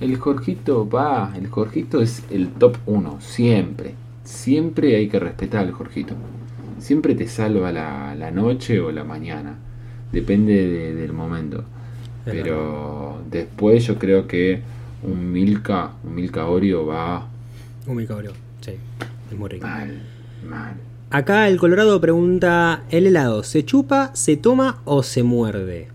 [0.00, 3.94] El Jorgito va, el Jorgito es el top 1, siempre.
[4.24, 6.14] Siempre hay que respetar al Jorgito.
[6.78, 9.56] Siempre te salva la, la noche o la mañana.
[10.12, 11.64] Depende de- del momento.
[12.24, 14.62] Pero después yo creo que
[15.02, 17.26] un Milka, un Milka Oreo va
[17.86, 18.32] Un microbio,
[18.64, 18.72] sí,
[19.32, 19.66] es muy rico.
[19.66, 20.02] mal,
[20.48, 20.74] mal.
[21.10, 25.88] Acá el Colorado pregunta: ¿el helado se chupa, se toma o se muerde?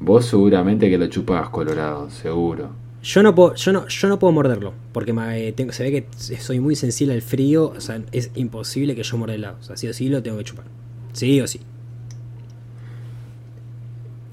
[0.00, 2.70] Vos seguramente que lo chupas colorado, seguro.
[3.02, 6.06] Yo no puedo, yo no, yo no puedo morderlo, porque me- tengo- se ve que
[6.38, 9.56] soy muy sensible al frío, o sea, es imposible que yo muerda helado.
[9.60, 10.64] O sea, sí o sí lo tengo que chupar.
[11.12, 11.60] Sí o sí.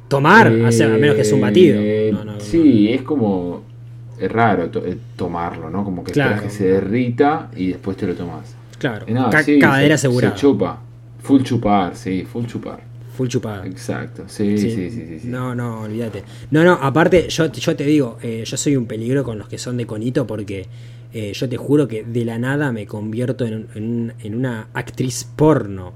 [0.08, 1.78] Tomar, o sea, a menos que sea un batido.
[1.80, 2.40] Eh, No, no, no.
[2.40, 3.64] sí, es como.
[4.20, 5.84] Es raro to- eh, tomarlo, ¿no?
[5.84, 6.36] Como que Claro.
[6.36, 8.56] esperas que se derrita y después te lo tomas.
[8.78, 10.36] Claro, no, ca- sí, cadera se, asegurada.
[10.36, 10.80] Se chupa.
[11.22, 12.82] Full chupar, sí, full chupar.
[13.16, 13.66] Full chupada.
[13.68, 15.20] Exacto, sí, sí, sí, sí.
[15.20, 15.28] sí.
[15.28, 16.24] No, no, olvídate.
[16.52, 19.58] No, no, aparte, yo, yo te digo, eh, yo soy un peligro con los que
[19.60, 20.66] son de conito porque
[21.14, 25.94] eh, yo te juro que de la nada me convierto en, en una actriz porno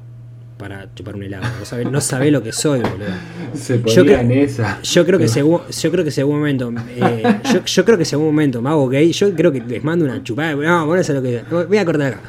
[0.58, 1.43] para chupar un helado.
[1.60, 3.06] No sabe, no sabe lo que soy, boludo.
[3.54, 4.82] Se Yo creo- en esa.
[4.82, 8.26] Yo creo que según, yo creo que según momento, eh, yo, yo creo que según
[8.28, 10.54] momento me hago gay, yo creo que les mando una chupada.
[10.56, 12.20] No, bueno, eso es lo que voy a cortar acá.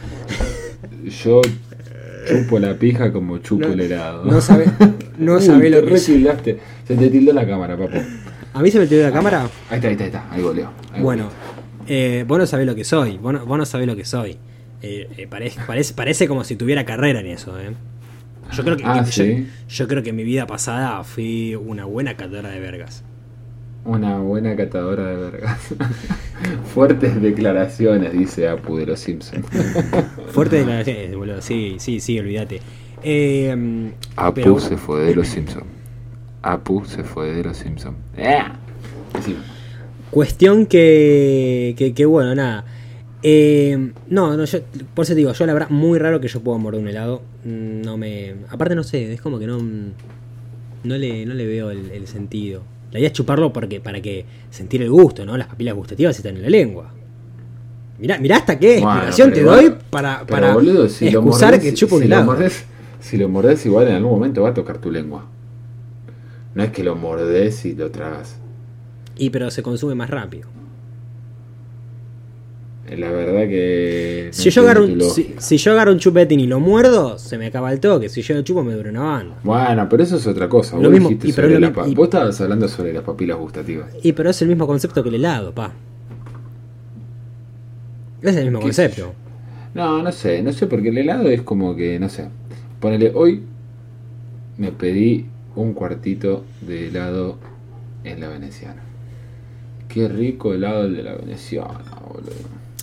[1.25, 1.41] Yo
[2.29, 4.25] chupo la pija como chupo No- el helado.
[4.25, 4.67] No sabe,
[5.19, 6.59] no Uy, sabe lo que retildaste.
[6.87, 7.99] Se te tildó la cámara, papo.
[8.55, 9.49] A mí se me tiró la cámara.
[9.71, 10.31] Ahí está, ahí está, ahí está.
[10.33, 10.71] Ahí goleo.
[10.93, 11.39] Ahí Bueno, goleo.
[11.87, 13.17] eh, vos no sabés lo que soy.
[13.19, 14.37] Vos no, vos no sabés lo que soy.
[14.83, 17.71] Eh, eh, parece, parece, parece como si tuviera carrera en eso, ¿eh?
[18.53, 19.47] Yo creo que, Ah, yo, ¿sí?
[19.69, 23.05] yo creo que en mi vida pasada fui una buena catadora de vergas.
[23.85, 25.59] Una buena catadora de vergas.
[26.75, 29.47] Fuertes declaraciones, dice Apu de los Simpsons.
[30.33, 31.41] Fuerte declaraciones, boludo.
[31.43, 32.61] Sí, sí, sí, olvídate.
[33.03, 35.65] Eh, Apu pero- se fue de los Simpsons.
[36.43, 37.97] Apu se fue de los Simpsons.
[38.17, 38.39] ¡Eh!
[40.11, 42.65] Cuestión que, que, que bueno, nada.
[43.23, 44.59] Eh, no, no, yo,
[44.95, 47.23] por eso te digo, yo la verdad, muy raro que yo pueda morder un helado.
[47.45, 48.35] No me.
[48.49, 49.59] Aparte, no sé, es como que no.
[50.85, 52.63] No le, no le veo el, el sentido.
[52.93, 55.37] La idea es chuparlo porque, para que sentir el gusto, ¿no?
[55.37, 56.93] Las papilas gustativas están en la lengua.
[57.99, 61.61] Mirá, mirá hasta qué Bueno, explicación te doy para, para boludo, si lo excusar mordés-
[61.63, 62.33] que chupo un si lo helado.
[62.33, 62.65] mordés-
[63.01, 65.27] si lo mordés, igual en algún momento va a tocar tu lengua.
[66.55, 68.37] No es que lo mordés y lo tragas.
[69.17, 70.49] Y pero se consume más rápido.
[72.97, 74.25] La verdad que.
[74.29, 75.01] no Si yo, agarro un,
[75.39, 78.09] si, yo agarro un chupetín y lo muerdo, se me acaba el toque.
[78.09, 79.37] Si yo lo chupo, me dura una banda.
[79.43, 80.77] Bueno, pero eso es otra cosa.
[80.77, 83.37] Lo Vos, mismo- dijiste y pero sobre la y- Vos estabas hablando sobre las papilas
[83.39, 83.91] gustativas.
[84.03, 85.73] Y pero es el mismo concepto que el helado, pa.
[88.23, 89.15] Es el mismo ¿Qué sé concepto.
[89.75, 92.29] No, no sé, no sé, porque el helado es como que, no sé.
[92.81, 93.43] Ponele, hoy
[94.57, 97.37] me pedí un cuartito de helado
[98.05, 98.83] en la veneciana.
[99.89, 102.33] Qué rico helado el de la veneciana, boludo.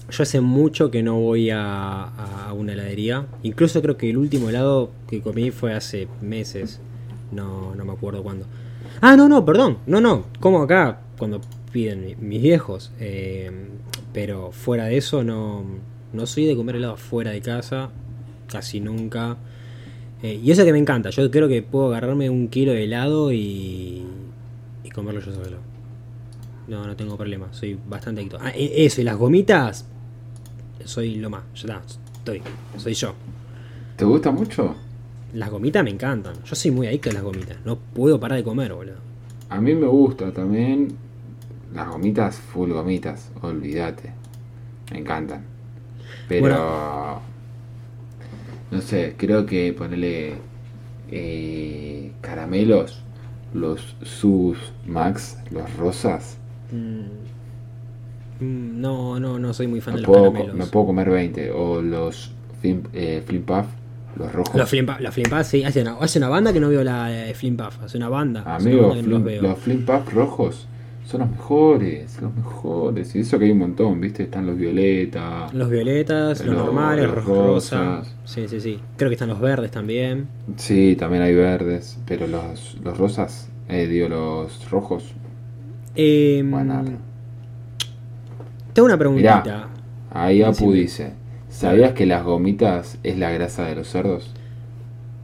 [0.10, 3.26] Yo hace mucho que no voy a, una heladería.
[3.44, 6.80] Incluso creo que el último helado que comí fue hace meses.
[7.32, 8.46] No, no me acuerdo cuándo.
[9.02, 9.80] Ah, no, no, perdón.
[9.88, 10.26] No, no.
[10.40, 11.42] Como acá cuando
[11.72, 12.92] piden mi- mis viejos.
[13.00, 13.52] Eh,
[14.14, 15.64] pero fuera de eso no,
[16.14, 17.90] no soy de comer helado fuera de casa.
[18.48, 19.38] Casi nunca.
[20.22, 21.10] Eh, y eso que me encanta.
[21.10, 24.04] Yo creo que puedo agarrarme un kilo de helado y,
[24.84, 25.58] y comerlo yo solo.
[26.68, 27.48] No, no tengo problema.
[27.52, 28.38] Soy bastante adicto.
[28.40, 29.88] Ah, e- eso, y las gomitas.
[30.86, 31.44] Soy lo más.
[31.56, 31.82] Ya está.
[32.18, 32.42] Estoy.
[32.78, 33.14] Soy yo.
[33.98, 34.76] ¿Te gusta mucho?
[35.34, 36.34] Las gomitas me encantan.
[36.44, 37.58] Yo soy muy adicto a las gomitas.
[37.66, 38.96] No puedo parar de comer, boludo.
[39.50, 40.96] A mí me gusta también
[41.74, 44.12] las gomitas, full gomitas, olvídate.
[44.92, 45.44] Me encantan.
[46.28, 47.22] Pero Bueno.
[48.72, 50.36] no sé, creo que ponerle
[51.12, 53.02] eh, caramelos,
[53.54, 56.38] los sus Max, los rosas,
[56.72, 57.04] Mm.
[58.40, 60.56] Mm, No, no, no soy muy fan me de los puedo, caramelos.
[60.58, 61.52] me puedo comer 20.
[61.52, 63.66] O los Flim, eh, Flim Puff,
[64.18, 64.56] los rojos.
[64.56, 65.64] Los Flim Puff- la Flim Puff, sí.
[65.64, 67.82] Hace una, hace una banda que no veo la de Flim Puff.
[67.84, 68.42] Hace una banda.
[68.42, 69.42] hace una Amigos, banda que no los Flim- veo.
[69.42, 70.68] los Flim Puff rojos
[71.06, 73.16] son los mejores, los mejores.
[73.16, 74.24] Y eso que hay un montón, ¿viste?
[74.24, 75.54] Están los violetas.
[75.54, 78.00] Los violetas, los, Los- normales, los los rosas.
[78.00, 78.16] rosas.
[78.26, 78.80] Sí, sí, sí.
[78.98, 80.28] Creo que están los verdes también.
[80.58, 85.14] Sí, también hay verdes, pero los, los rosas, eh, digo, los rojos.
[85.96, 86.84] Eh, Buena.
[88.76, 89.70] Tengo una preguntita.
[90.12, 91.14] Ahí Apu dice,
[91.50, 94.32] ¿sabías que las gomitas es la grasa de los cerdos?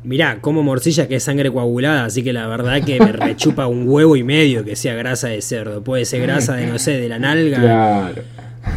[0.03, 3.87] Mirá, como morcilla que es sangre coagulada, así que la verdad que me rechupa un
[3.87, 5.83] huevo y medio que sea grasa de cerdo.
[5.83, 7.59] Puede ser grasa de, no sé, de la nalga.
[7.59, 8.21] Claro.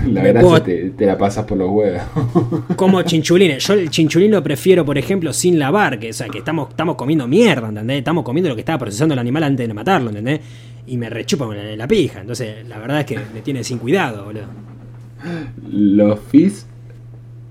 [0.06, 2.02] La Me grasa puedo- te, te la pasas por los huevos.
[2.76, 3.66] Como chinchulines.
[3.66, 5.98] Yo el chinchulín lo prefiero, por ejemplo, sin lavar.
[5.98, 7.98] Que, o sea, que estamos, estamos comiendo mierda, ¿entendés?
[7.98, 10.40] Estamos comiendo lo que estaba procesando el animal antes de matarlo, ¿entendés?
[10.86, 12.20] Y me rechupa con la, la pija.
[12.20, 14.46] Entonces, la verdad es que me tiene sin cuidado, boludo.
[15.70, 16.64] los fish,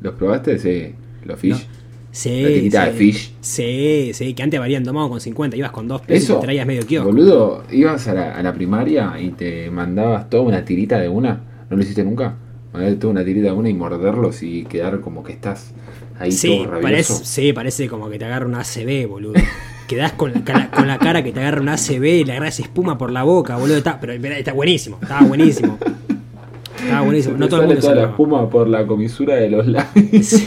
[0.01, 0.59] ¿los probaste?
[0.59, 1.67] Sí, los fish.
[2.11, 2.41] Sí.
[2.41, 2.91] La etiqueta sí.
[2.91, 3.37] de fish.
[3.41, 6.67] Sí, sí, que antes habrían tomado con 50, ibas con dos pesos y te traías
[6.67, 7.09] medio kiosco.
[7.09, 11.41] boludo, ibas a la, a la primaria y te mandabas toda una tirita de una.
[11.69, 12.37] ¿No lo hiciste nunca?
[12.71, 15.73] Mandar toda una tirita de una y morderlos y quedar como que estás
[16.19, 16.81] ahí Sí, todo rabioso.
[16.81, 19.41] parece, sí, parece como que te agarra un ACB, boludo.
[19.87, 22.59] Quedás con la, cara, con la cara que te agarra un ACB y le agarras
[22.59, 23.77] espuma por la boca, boludo.
[23.77, 25.77] Está, pero está buenísimo, estaba buenísimo.
[26.81, 27.35] Estaba buenísimo.
[27.35, 29.67] Se No todo el mundo se toda la lo espuma por la comisura de los
[29.67, 30.27] labios.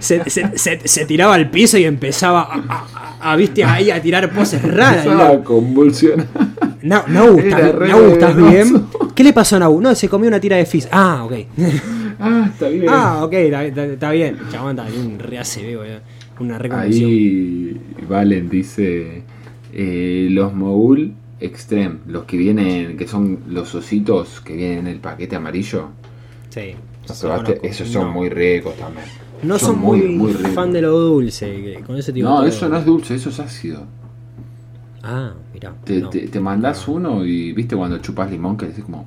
[0.00, 2.86] se, se, se- se tiraba al piso y empezaba a, a-
[3.20, 5.06] a- a, viste, ahí a tirar poses raras.
[5.06, 6.26] Empezaba a convulsionar.
[6.82, 8.72] No, no Era ¿estás, re Nau, ¿estás venenoso.
[8.74, 8.86] bien?
[9.14, 9.80] ¿Qué le pasó a Nau?
[9.80, 10.88] No, se comió una tira de fizz.
[10.90, 11.32] Ah, ok.
[12.22, 12.86] Ah, está bien.
[12.88, 14.38] ah, ok, está, está- está bien.
[14.50, 15.98] Chabón, está bien, un re ACB, boludo.
[16.40, 17.08] Una reconversión.
[17.10, 19.22] Ahí Valen dice
[19.72, 24.98] eh, los Mogul Extreme, los que vienen, que son los ositos que vienen en el
[25.00, 25.88] paquete amarillo.
[26.50, 26.74] Sí.
[27.08, 27.26] ¿Los sí.
[27.62, 28.12] Esos son No.
[28.12, 29.06] muy ricos también.
[29.42, 30.00] No son, muy,
[30.54, 31.80] fan de lo dulce.
[31.84, 33.84] con ese tipo No, de- eso no es dulce, eso es ácido.
[35.02, 35.74] Ah, mirá.
[35.84, 36.10] Te, no.
[36.10, 39.04] te, te mandás uno y viste cuando chupas limón que decís como.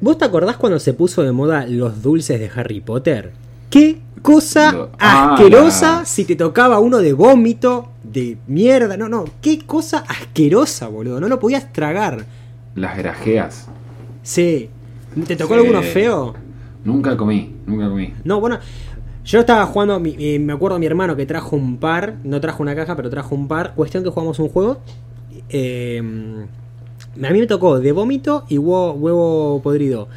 [0.00, 3.32] ¿Vos te acordás cuando se puso de moda los dulces de Harry Potter?
[3.70, 8.96] ¿Qué cosa ah, asquerosa si te tocaba uno de vómito, de mierda?
[8.96, 11.18] No, no, qué cosa asquerosa, boludo.
[11.20, 12.24] No lo podías tragar.
[12.74, 13.66] Las grajeas.
[14.22, 14.68] Sí.
[15.26, 15.60] ¿Te tocó Sí.
[15.60, 16.34] alguno feo?
[16.84, 18.12] Nunca comí, nunca comí.
[18.22, 18.58] No, bueno,
[19.24, 22.76] yo estaba jugando, eh, me acuerdo mi hermano que trajo un par, no trajo una
[22.76, 23.74] caja, pero trajo un par.
[23.74, 24.78] Cuestión que jugamos un juego.
[25.48, 26.02] eh,
[27.22, 30.08] a mí me tocó de vómito y huevo, huevo podrido.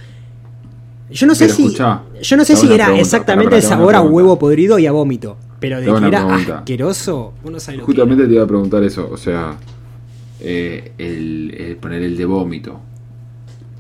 [1.12, 1.64] Yo no sé Pero si.
[1.66, 4.92] escuchá, yo no sé si era pregunta, exactamente el sabor a huevo podrido y a
[4.92, 5.38] vómito.
[5.60, 6.58] Pero de que era pregunta.
[6.60, 9.58] asqueroso, vos no sabés lo que Justamente te iba a preguntar eso, o sea,
[10.40, 12.80] eh, el, el poner el de vómito.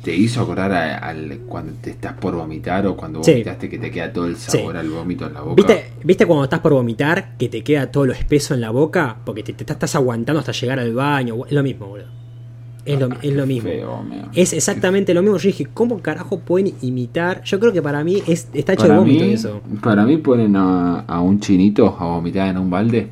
[0.03, 3.32] ¿Te hizo acordar al cuando te estás por vomitar o cuando Sí.
[3.32, 5.55] vomitaste que te queda todo el sabor al vómito en la boca?
[5.55, 9.17] ¿Viste, ¿Viste cuando estás por vomitar que te queda todo lo espeso en la boca?
[9.25, 11.45] Porque te, te estás aguantando hasta llegar al baño.
[11.45, 12.08] Es lo mismo, boludo.
[12.93, 13.69] Es lo, es lo mismo.
[13.69, 14.04] Feo.
[14.34, 15.38] Es exactamente lo mismo.
[15.38, 17.41] Yo dije, ¿cómo carajo pueden imitar?
[17.43, 19.62] Yo creo que para mí es, está hecho para de vómito mí, eso.
[19.82, 23.08] Para mí ponen a, a un chinito a vomitar en un balde.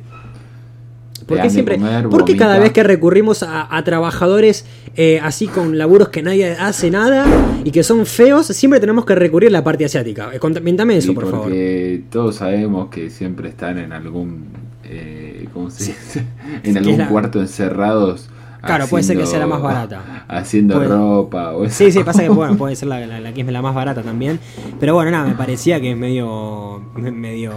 [1.26, 1.76] ¿Por qué siempre?
[1.76, 4.64] comer, ¿Por qué cada vez que recurrimos a, a trabajadores
[4.96, 7.26] eh, así con laburos que nadie hace nada
[7.64, 10.30] y que son feos, siempre tenemos que recurrir a la parte asiática?
[10.32, 11.42] Eh, Contame eso, por favor.
[11.48, 14.44] porque todos sabemos que siempre están en algún,
[14.84, 16.24] eh, ¿cómo se dice?
[16.62, 18.30] En algún la- cuarto encerrados
[18.68, 20.24] Claro, puede ser que sea la más barata.
[20.28, 21.74] Haciendo Puede- ropa o eso.
[21.84, 24.02] Sí, sí, pasa que bueno, puede ser la, la- la que es la más barata
[24.02, 24.38] también.
[24.78, 26.80] Pero bueno, nada, me parecía que es medio.
[26.96, 27.52] medio.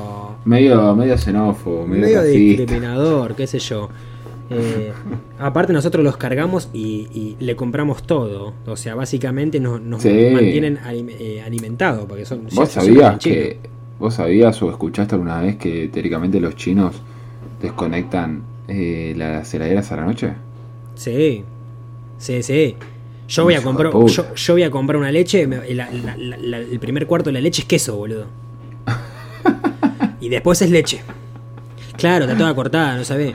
[0.45, 3.89] Medio, medio xenófobo, medio, medio discriminador, qué sé yo.
[4.49, 4.91] Eh,
[5.39, 8.53] aparte nosotros los cargamos y, y le compramos todo.
[8.65, 10.29] O sea, básicamente nos, nos Sí.
[10.33, 12.05] mantienen eh, alimentados.
[12.07, 13.59] Porque son, ¿Vos sabías que
[13.99, 16.95] vos sabías o escuchaste alguna vez que teóricamente los chinos
[17.61, 20.33] desconectan eh, las heladeras a la noche?
[20.95, 21.43] Sí,
[22.17, 22.75] sí, sí.
[23.27, 25.47] Yo voy a comprar, yo, yo voy a comprar una leche.
[25.47, 28.25] me- la- la- la- la- el primer cuarto de la leche es queso, boludo.
[30.19, 31.01] y después es leche.
[31.97, 33.33] Claro, está toda cortada, no sabés.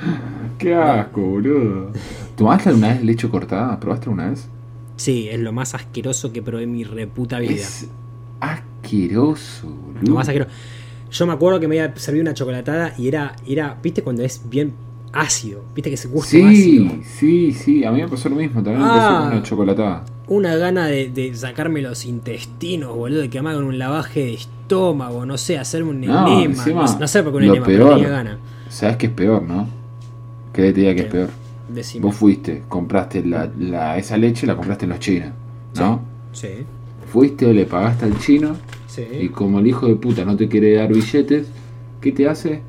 [0.59, 1.93] Qué asco, boludo.
[2.37, 3.79] ¿Tomaste alguna vez leche cortada?
[3.81, 4.49] ¿Probaste alguna vez?
[4.97, 7.53] Sí, es lo más asqueroso que probé en mi reputa vida.
[7.53, 7.89] Es
[8.41, 10.03] asqueroso, boludo.
[10.03, 10.51] Lo más asqueroso.
[11.11, 14.43] Yo me acuerdo que me había servido una chocolatada y era, era, viste cuando es
[14.49, 14.73] bien
[15.21, 16.91] ácido, viste que ese gusto Sí, ácido.
[17.05, 19.19] sí, sí, a mí me pasó lo mismo, también me pasó Ah.
[19.21, 20.05] con una chocolatada.
[20.29, 24.35] Una gana de, de sacarme los intestinos, boludo, de que me hagan un lavaje de
[24.35, 26.65] estómago, no sé, hacerme un No, enema.
[26.67, 27.95] no, no sé por qué un enema, pero peor.
[27.97, 28.39] tenía gana.
[28.69, 29.69] ¿Sabes qué es peor, no?
[30.53, 31.29] ¿Qué te diga que es peor?
[31.69, 32.05] Decime.
[32.07, 35.31] Vos fuiste, compraste la, la- esa leche, la compraste en los chinos,
[35.77, 36.01] ¿no?
[36.33, 36.49] Sí,
[37.13, 38.57] Fuiste, le pagaste al chino
[38.89, 39.05] sí.
[39.23, 41.47] y como el hijo de puta no te quiere dar billetes,
[42.01, 42.63] ¿qué te hace?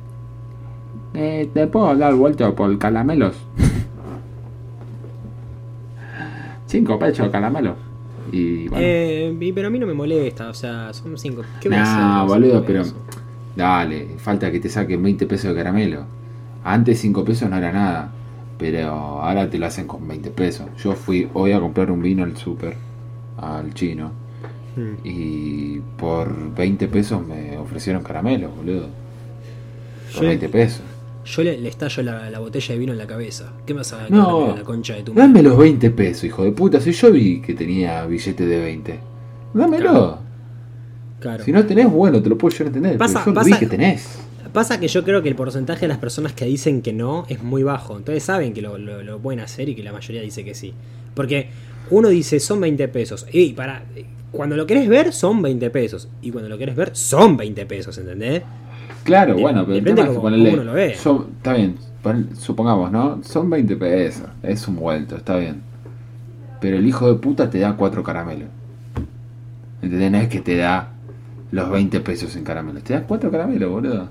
[1.14, 3.36] Eh, ¿Te puedo dar vuelta por caramelos?
[6.66, 7.74] Cinco caramelo.
[8.30, 8.84] Y bueno.
[8.86, 11.42] Eh, y- pero a mí no me molesta, o sea, son cinco.
[11.60, 12.28] ¿Qué voy a hacer?
[12.28, 12.82] Boludo, pero.
[12.82, 12.96] pesos?
[13.56, 16.04] Dale, falta que te saquen 20 pesos de caramelo.
[16.62, 18.12] Antes 5 pesos no era nada.
[18.58, 20.66] Pero ahora te lo hacen con 20 pesos.
[20.78, 22.74] Yo fui hoy a comprar un vino al super,
[23.38, 24.10] al chino.
[24.76, 25.06] Mm.
[25.06, 28.88] Y por 20 pesos me ofrecieron caramelos, boludo.
[30.12, 30.82] Por Yo- 20 pesos.
[31.24, 33.52] Yo le, le estallo la, la botella de vino en la cabeza.
[33.66, 35.26] ¿Qué me vas a No, la concha de tu madre?
[35.28, 36.80] dame los 20 pesos, hijo de puta.
[36.80, 39.00] Si yo vi que tenía billete de 20.
[39.54, 39.82] Dámelo.
[39.90, 40.18] Claro.
[41.20, 41.44] Claro.
[41.44, 42.98] Si no tenés, bueno, te lo puedo llegar a entender.
[42.98, 44.18] Pasa- pero yo pasa- vi que tenés.
[44.52, 47.42] Pasa que yo creo que el porcentaje de las personas que dicen que no es
[47.42, 47.96] muy bajo.
[47.98, 50.72] Entonces saben que lo, lo- lo pueden hacer y que la mayoría dice que sí.
[51.14, 51.48] Porque
[51.90, 53.26] uno dice son 20 pesos.
[53.32, 53.82] Y para.
[54.30, 56.08] Cuando lo querés ver, son 20 pesos.
[56.22, 58.42] Y cuando lo querés ver, son 20 pesos, ¿entendés?
[59.08, 60.50] Claro, De- bueno, pero el tema es que cómo- ponerle.
[60.50, 60.94] cómo uno lo ve.
[60.94, 63.20] son- está bien, pon- supongamos, ¿no?
[63.24, 65.62] Son 20 pesos, es un vuelto, está bien.
[66.60, 68.48] Pero el hijo de puta te da cuatro caramelos.
[69.82, 70.10] ¿Entendés?
[70.10, 70.90] No es que te da
[71.52, 74.08] los 20 pesos en caramelos, te da cuatro caramelos, boludo.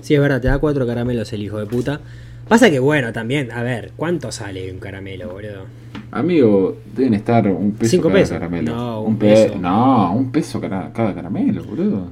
[0.00, 2.00] Sí, es verdad, te da cuatro caramelos el hijo de puta.
[2.48, 5.64] Pasa que bueno, también, a ver, ¿cuánto sale un caramelo, boludo?
[6.12, 8.32] Amigo, deben estar un peso Cinco cada pesos.
[8.38, 8.74] caramelo.
[8.74, 9.58] No, un pe- peso.
[9.58, 12.06] No, un peso cada, cada caramelo, boludo.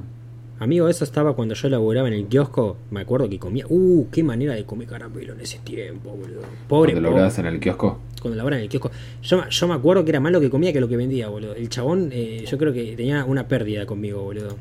[0.65, 2.77] Amigo, eso estaba cuando yo laburaba en el kiosco.
[2.89, 3.65] Me acuerdo que comía.
[3.69, 6.41] Uh, qué manera de comer caramelo en ese tiempo, boludo.
[6.67, 7.99] Pobre, Cuando grabas en el kiosco.
[8.19, 8.89] cuando laburaba en el kiosco.
[9.21, 11.27] Yo, me- yo me acuerdo que era más lo que comía que lo que vendía,
[11.27, 11.53] boludo.
[11.53, 14.55] El chabón, eh, yo creo que tenía una pérdida conmigo, boludo.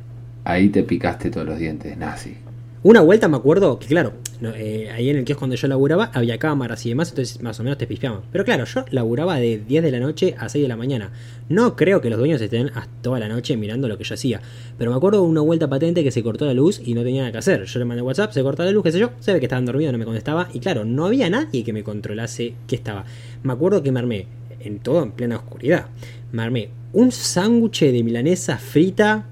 [0.45, 2.37] Ahí te picaste todos los dientes, nazi.
[2.83, 6.11] Una vuelta me acuerdo que, claro, no, eh, ahí en el kiosco donde yo laburaba
[6.15, 8.23] había cámaras y demás, entonces más o menos te pispeaban.
[8.33, 11.13] Pero claro, yo laburaba de 10 de la noche a 6 de la mañana.
[11.49, 12.71] No creo que los dueños estén
[13.03, 14.41] toda la noche mirando lo que yo hacía.
[14.79, 17.23] Pero me acuerdo de una vuelta patente que se cortó la luz y no tenía
[17.23, 17.65] nada que hacer.
[17.65, 19.67] Yo le mandé WhatsApp, se cortó la luz, qué sé yo, se ve que estaban
[19.67, 20.49] dormidos, no me contestaba.
[20.53, 23.05] Y claro, no había nadie que me controlase qué estaba.
[23.43, 24.27] Me acuerdo que me armé,
[24.61, 25.87] en todo en plena oscuridad,
[26.33, 29.27] me armé un sándwich de milanesa frita,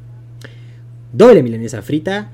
[1.12, 2.30] doble milanesa frita,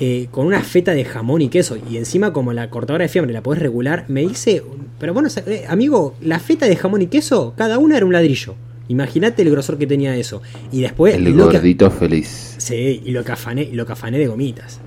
[0.00, 1.76] eh, con una feta de jamón y queso.
[1.90, 4.62] Y encima, como la cortadora de fiambre la podés regular, me hice.
[4.98, 8.54] Pero bueno, eh, amigo, la feta de jamón y queso, cada una era un ladrillo.
[8.88, 10.40] Imagínate el grosor que tenía eso.
[10.72, 11.14] Y después.
[11.14, 12.54] El lo que- gordito feliz.
[12.58, 14.80] Sí, y lo que afané, y lo que afané de gomitas.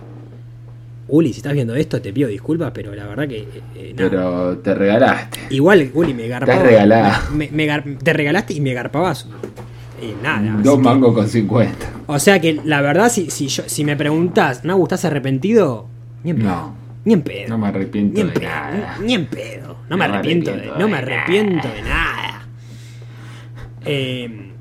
[1.08, 3.40] Uli, si estás viendo esto, te pido disculpas, pero la verdad que.
[3.40, 3.94] eh, eh.
[3.98, 5.40] Pero te regalaste.
[5.50, 6.64] Igual, Uli, me garpaba.
[6.64, 7.32] regalado.
[7.36, 9.28] me- me gar- te regalaste y me garpabas.
[10.02, 10.60] Y nada.
[10.64, 11.76] Dos mangos con 50.
[12.08, 15.88] O sea que la verdad, si, si, yo, si me preguntás, ¿no estás arrepentido?
[16.24, 16.50] Ni en pedo.
[16.50, 16.76] No.
[17.06, 17.50] Ni en pedo.
[17.50, 18.50] No me arrepiento ni en de pedo.
[18.50, 18.98] nada.
[19.04, 19.68] Ni en pedo.
[19.68, 22.48] No, No me me arrepiento, de, no me arrepiento de nada.
[23.86, 24.52] Eh,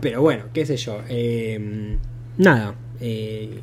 [0.00, 0.98] pero bueno, qué sé yo.
[1.08, 1.96] eh,
[2.38, 2.74] nada.
[3.00, 3.60] eh,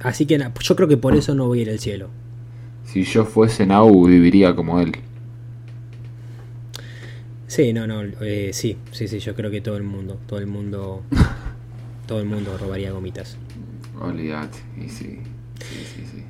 [0.00, 2.08] así que yo creo que por eso no voy a ir al cielo.
[2.84, 4.92] Si yo fuese Nau, viviría como él.
[7.46, 10.46] Sí, no, no, eh, sí, sí, sí, yo creo que todo el mundo, todo el
[10.46, 11.02] mundo,
[12.06, 13.36] todo el mundo robaría gomitas.
[14.00, 14.58] Olvídate.
[14.76, 15.20] Y sí.
[15.60, 16.22] Sí, sí, sí.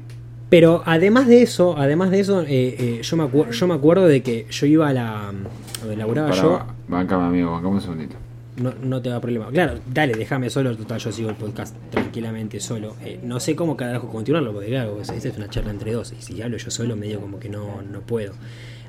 [0.48, 2.46] Pero además de eso, además de eso, eh,
[2.78, 5.32] eh, yo, me yo me acuerdo de que yo iba a la...
[5.80, 8.16] Donde laburaba Pará, yo, bancame, amigo, bancame un segundito.
[8.56, 9.48] no, no te da problema.
[9.48, 12.94] Claro, dale, déjame solo, total, yo sigo el podcast tranquilamente solo.
[13.04, 16.22] Eh, no sé cómo carajo continuarlo, porque claro, esta es una charla entre dos, y
[16.22, 18.32] si hablo yo solo, medio como que no, no puedo.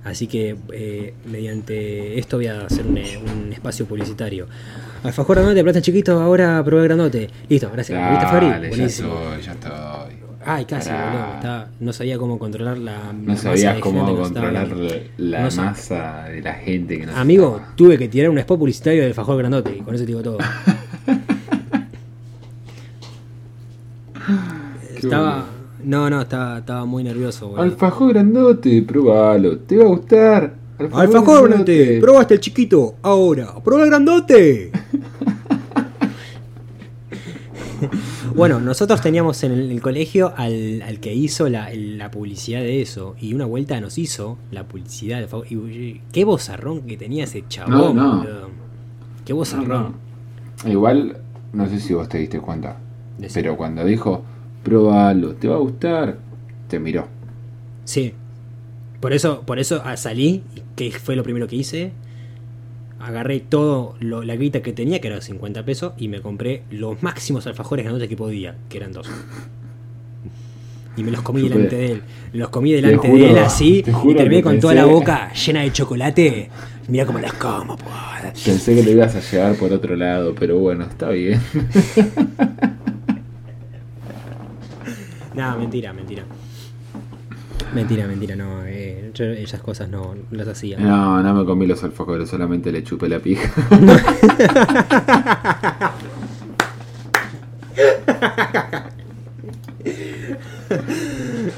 [0.08, 4.48] Así que eh, mediante esto voy a hacer un, eh, un espacio publicitario.
[5.04, 7.30] Alfajor grandote, plata chiquito, ahora probé grandote.
[7.50, 8.02] Listo, gracias.
[8.02, 8.48] ¿Lo ¿Viste, Fabri?
[8.50, 9.14] Dale, ya Buenísimo.
[9.22, 10.28] estoy, ya estoy.
[10.50, 11.34] Ay, casi, boludo.
[11.36, 13.12] estaba- no sabía cómo controlar la.
[13.12, 14.68] No masa sabías de cómo gente controlar
[15.18, 18.58] la No masa de la gente que nos Amigo, estaba- tuve que tirar un spot
[18.60, 20.38] publicitario del alfajor grandote y con eso te digo todo.
[24.96, 25.46] estaba.
[25.88, 27.64] No, no, estaba, estaba muy nervioso, boludo.
[27.64, 30.54] Alfajor grandote, probalo, te va a gustar.
[30.92, 34.72] Alfajor grandote, probaste el chiquito, ahora, prueba el grandote.
[38.36, 42.60] bueno, nosotros teníamos en el, el colegio al, al que hizo la, el- la publicidad
[42.60, 45.20] de eso, y una vuelta nos hizo la publicidad.
[45.22, 48.26] del alfajor- y, y- qué bozarrón que tenía ese chabón, No.
[49.26, 49.94] Qué No, bozarrón.
[50.66, 50.70] no.
[50.70, 51.18] Igual,
[51.54, 52.78] no sé si vos te diste cuenta,
[53.18, 53.42] Decime.
[53.44, 54.24] pero cuando dijo,
[54.70, 56.18] probalo, te va a gustar,
[56.68, 57.08] te miró.
[57.86, 58.14] Sí.
[59.00, 60.44] Por eso, por eso ah, salí,
[60.76, 61.92] que fue lo primero que hice.
[63.00, 67.02] Agarré todo lo- la guita que tenía, que era 50 pesos, y me compré los
[67.04, 69.08] máximos alfajores grandotes que podía, que eran dos.
[70.98, 72.02] Y me los comí Yo delante de él.
[72.34, 75.32] Los comí delante juro, de él así, te y terminé con toda la pensé- boca
[75.34, 76.50] llena de chocolate.
[76.88, 78.44] Mira cómo las como, pues.
[78.44, 81.40] Pensé que lo ibas a llevar por otro lado, pero bueno, está bien.
[85.38, 86.24] No, mentira, mentira.
[87.74, 88.64] Mentira, mentira, no.
[88.66, 90.78] eh, yo esas cosas no las hacía.
[90.80, 93.52] No, no me comí los alfajores, solamente le chupé la pija.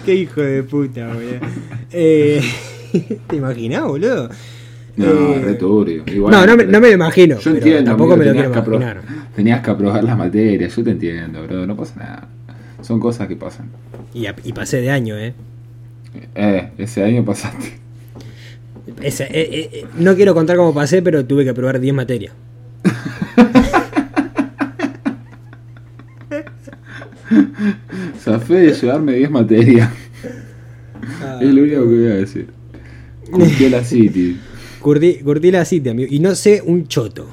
[0.05, 1.39] Qué hijo de puta, boludo.
[1.91, 2.41] Eh,
[3.27, 4.29] ¿Te imaginas, boludo?
[4.95, 6.03] No, Eh, re turbio.
[6.07, 7.35] Igual, no, no me, no me lo imagino.
[7.37, 9.01] Yo pero entiendo, tampoco amigo, me lo quiero imaginar.
[9.35, 12.27] tenías que aprobar las materias, yo te entiendo, bro, no pasa nada.
[12.89, 13.69] Son cosas que pasan.
[14.15, 15.35] Y, pasé de año, ¿eh?
[16.33, 17.73] Eh, ese año pasaste.
[19.03, 22.33] Ese- eh, eh, eh, no quiero contar cómo pasé, pero tuve que probar 10 materias.
[28.19, 29.91] Zafé de llevarme 10 materias.
[31.21, 31.37] Ah.
[31.43, 32.47] Es lo único que voy a decir.
[33.29, 34.39] Curtió la City.
[34.81, 36.07] Curtí, curtí la cita, amigo.
[36.11, 37.27] Y no sé un choto.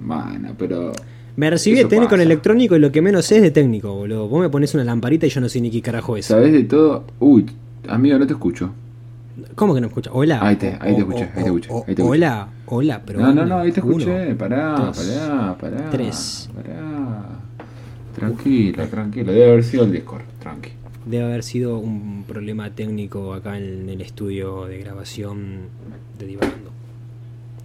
[0.00, 0.92] Mana, pero.
[1.36, 2.22] Me recibí de técnico en pasa.
[2.24, 4.28] electrónico y lo que menos sé es de técnico, boludo.
[4.28, 6.26] Vos me pones una lamparita y yo no sé ni qué carajo es.
[6.26, 7.04] ¿Sabés de todo?
[7.20, 7.46] Uy,
[7.88, 8.70] amigo, no te escucho.
[9.54, 10.12] ¿Cómo que no escuchas?
[10.14, 10.46] Hola.
[10.46, 12.08] Ahí te- ahí te escuché, o- ahí te escuché, o- ahí te escuché.
[12.08, 13.20] Hola, hola, pero.
[13.20, 14.26] no, no, no, ahí te escuché.
[14.28, 15.90] Uno, pará, dos, pará, pará.
[15.90, 16.50] tres.
[16.54, 17.26] Pará.
[18.14, 19.32] Tranquilo, tranquilo.
[19.32, 20.70] Debe haber sido el Discord, tranqui.
[21.06, 25.60] Debe haber sido un problema técnico acá en el estudio de grabación
[26.18, 26.70] de Divagando.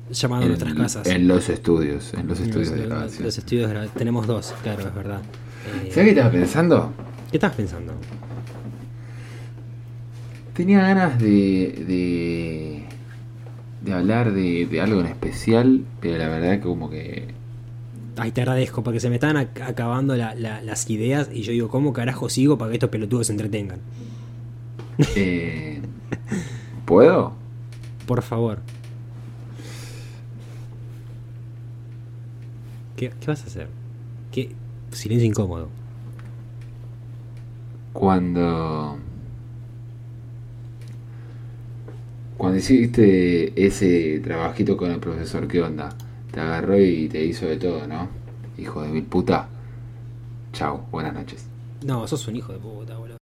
[0.09, 1.07] Llamando a nuestras casas.
[1.07, 3.23] En los estudios, en los estudios de grabación.
[3.25, 5.21] los estudios Tenemos dos, claro, es verdad.
[5.85, 6.93] Eh, ¿Sabes qué estaba pensando?
[7.29, 7.93] ¿Qué estás pensando?
[10.53, 11.83] Tenía ganas de.
[11.87, 12.83] de.
[13.81, 17.27] de hablar de, de algo en especial, pero la verdad que como que.
[18.15, 21.51] Ay, te agradezco, porque se me están ac- acabando la- la- las ideas y yo
[21.51, 23.79] digo, ¿cómo carajo sigo para que estos pelotudos se entretengan?
[25.15, 25.79] eh,
[26.85, 27.33] ¿Puedo?
[28.07, 28.59] Por favor.
[32.97, 33.67] ¿Qué, qué vas a hacer?
[34.31, 34.49] ¿Qué?
[34.91, 35.69] Silencio incómodo.
[37.93, 38.97] Cuando.
[42.37, 45.89] Cuando hiciste ese trabajito con el profesor, ¿qué onda?
[46.31, 48.09] Te agarró y te hizo de todo, ¿no?
[48.57, 49.47] Hijo de mil puta.
[50.53, 51.45] Chao, buenas noches.
[51.85, 53.16] No, sos un hijo de puta, boludo.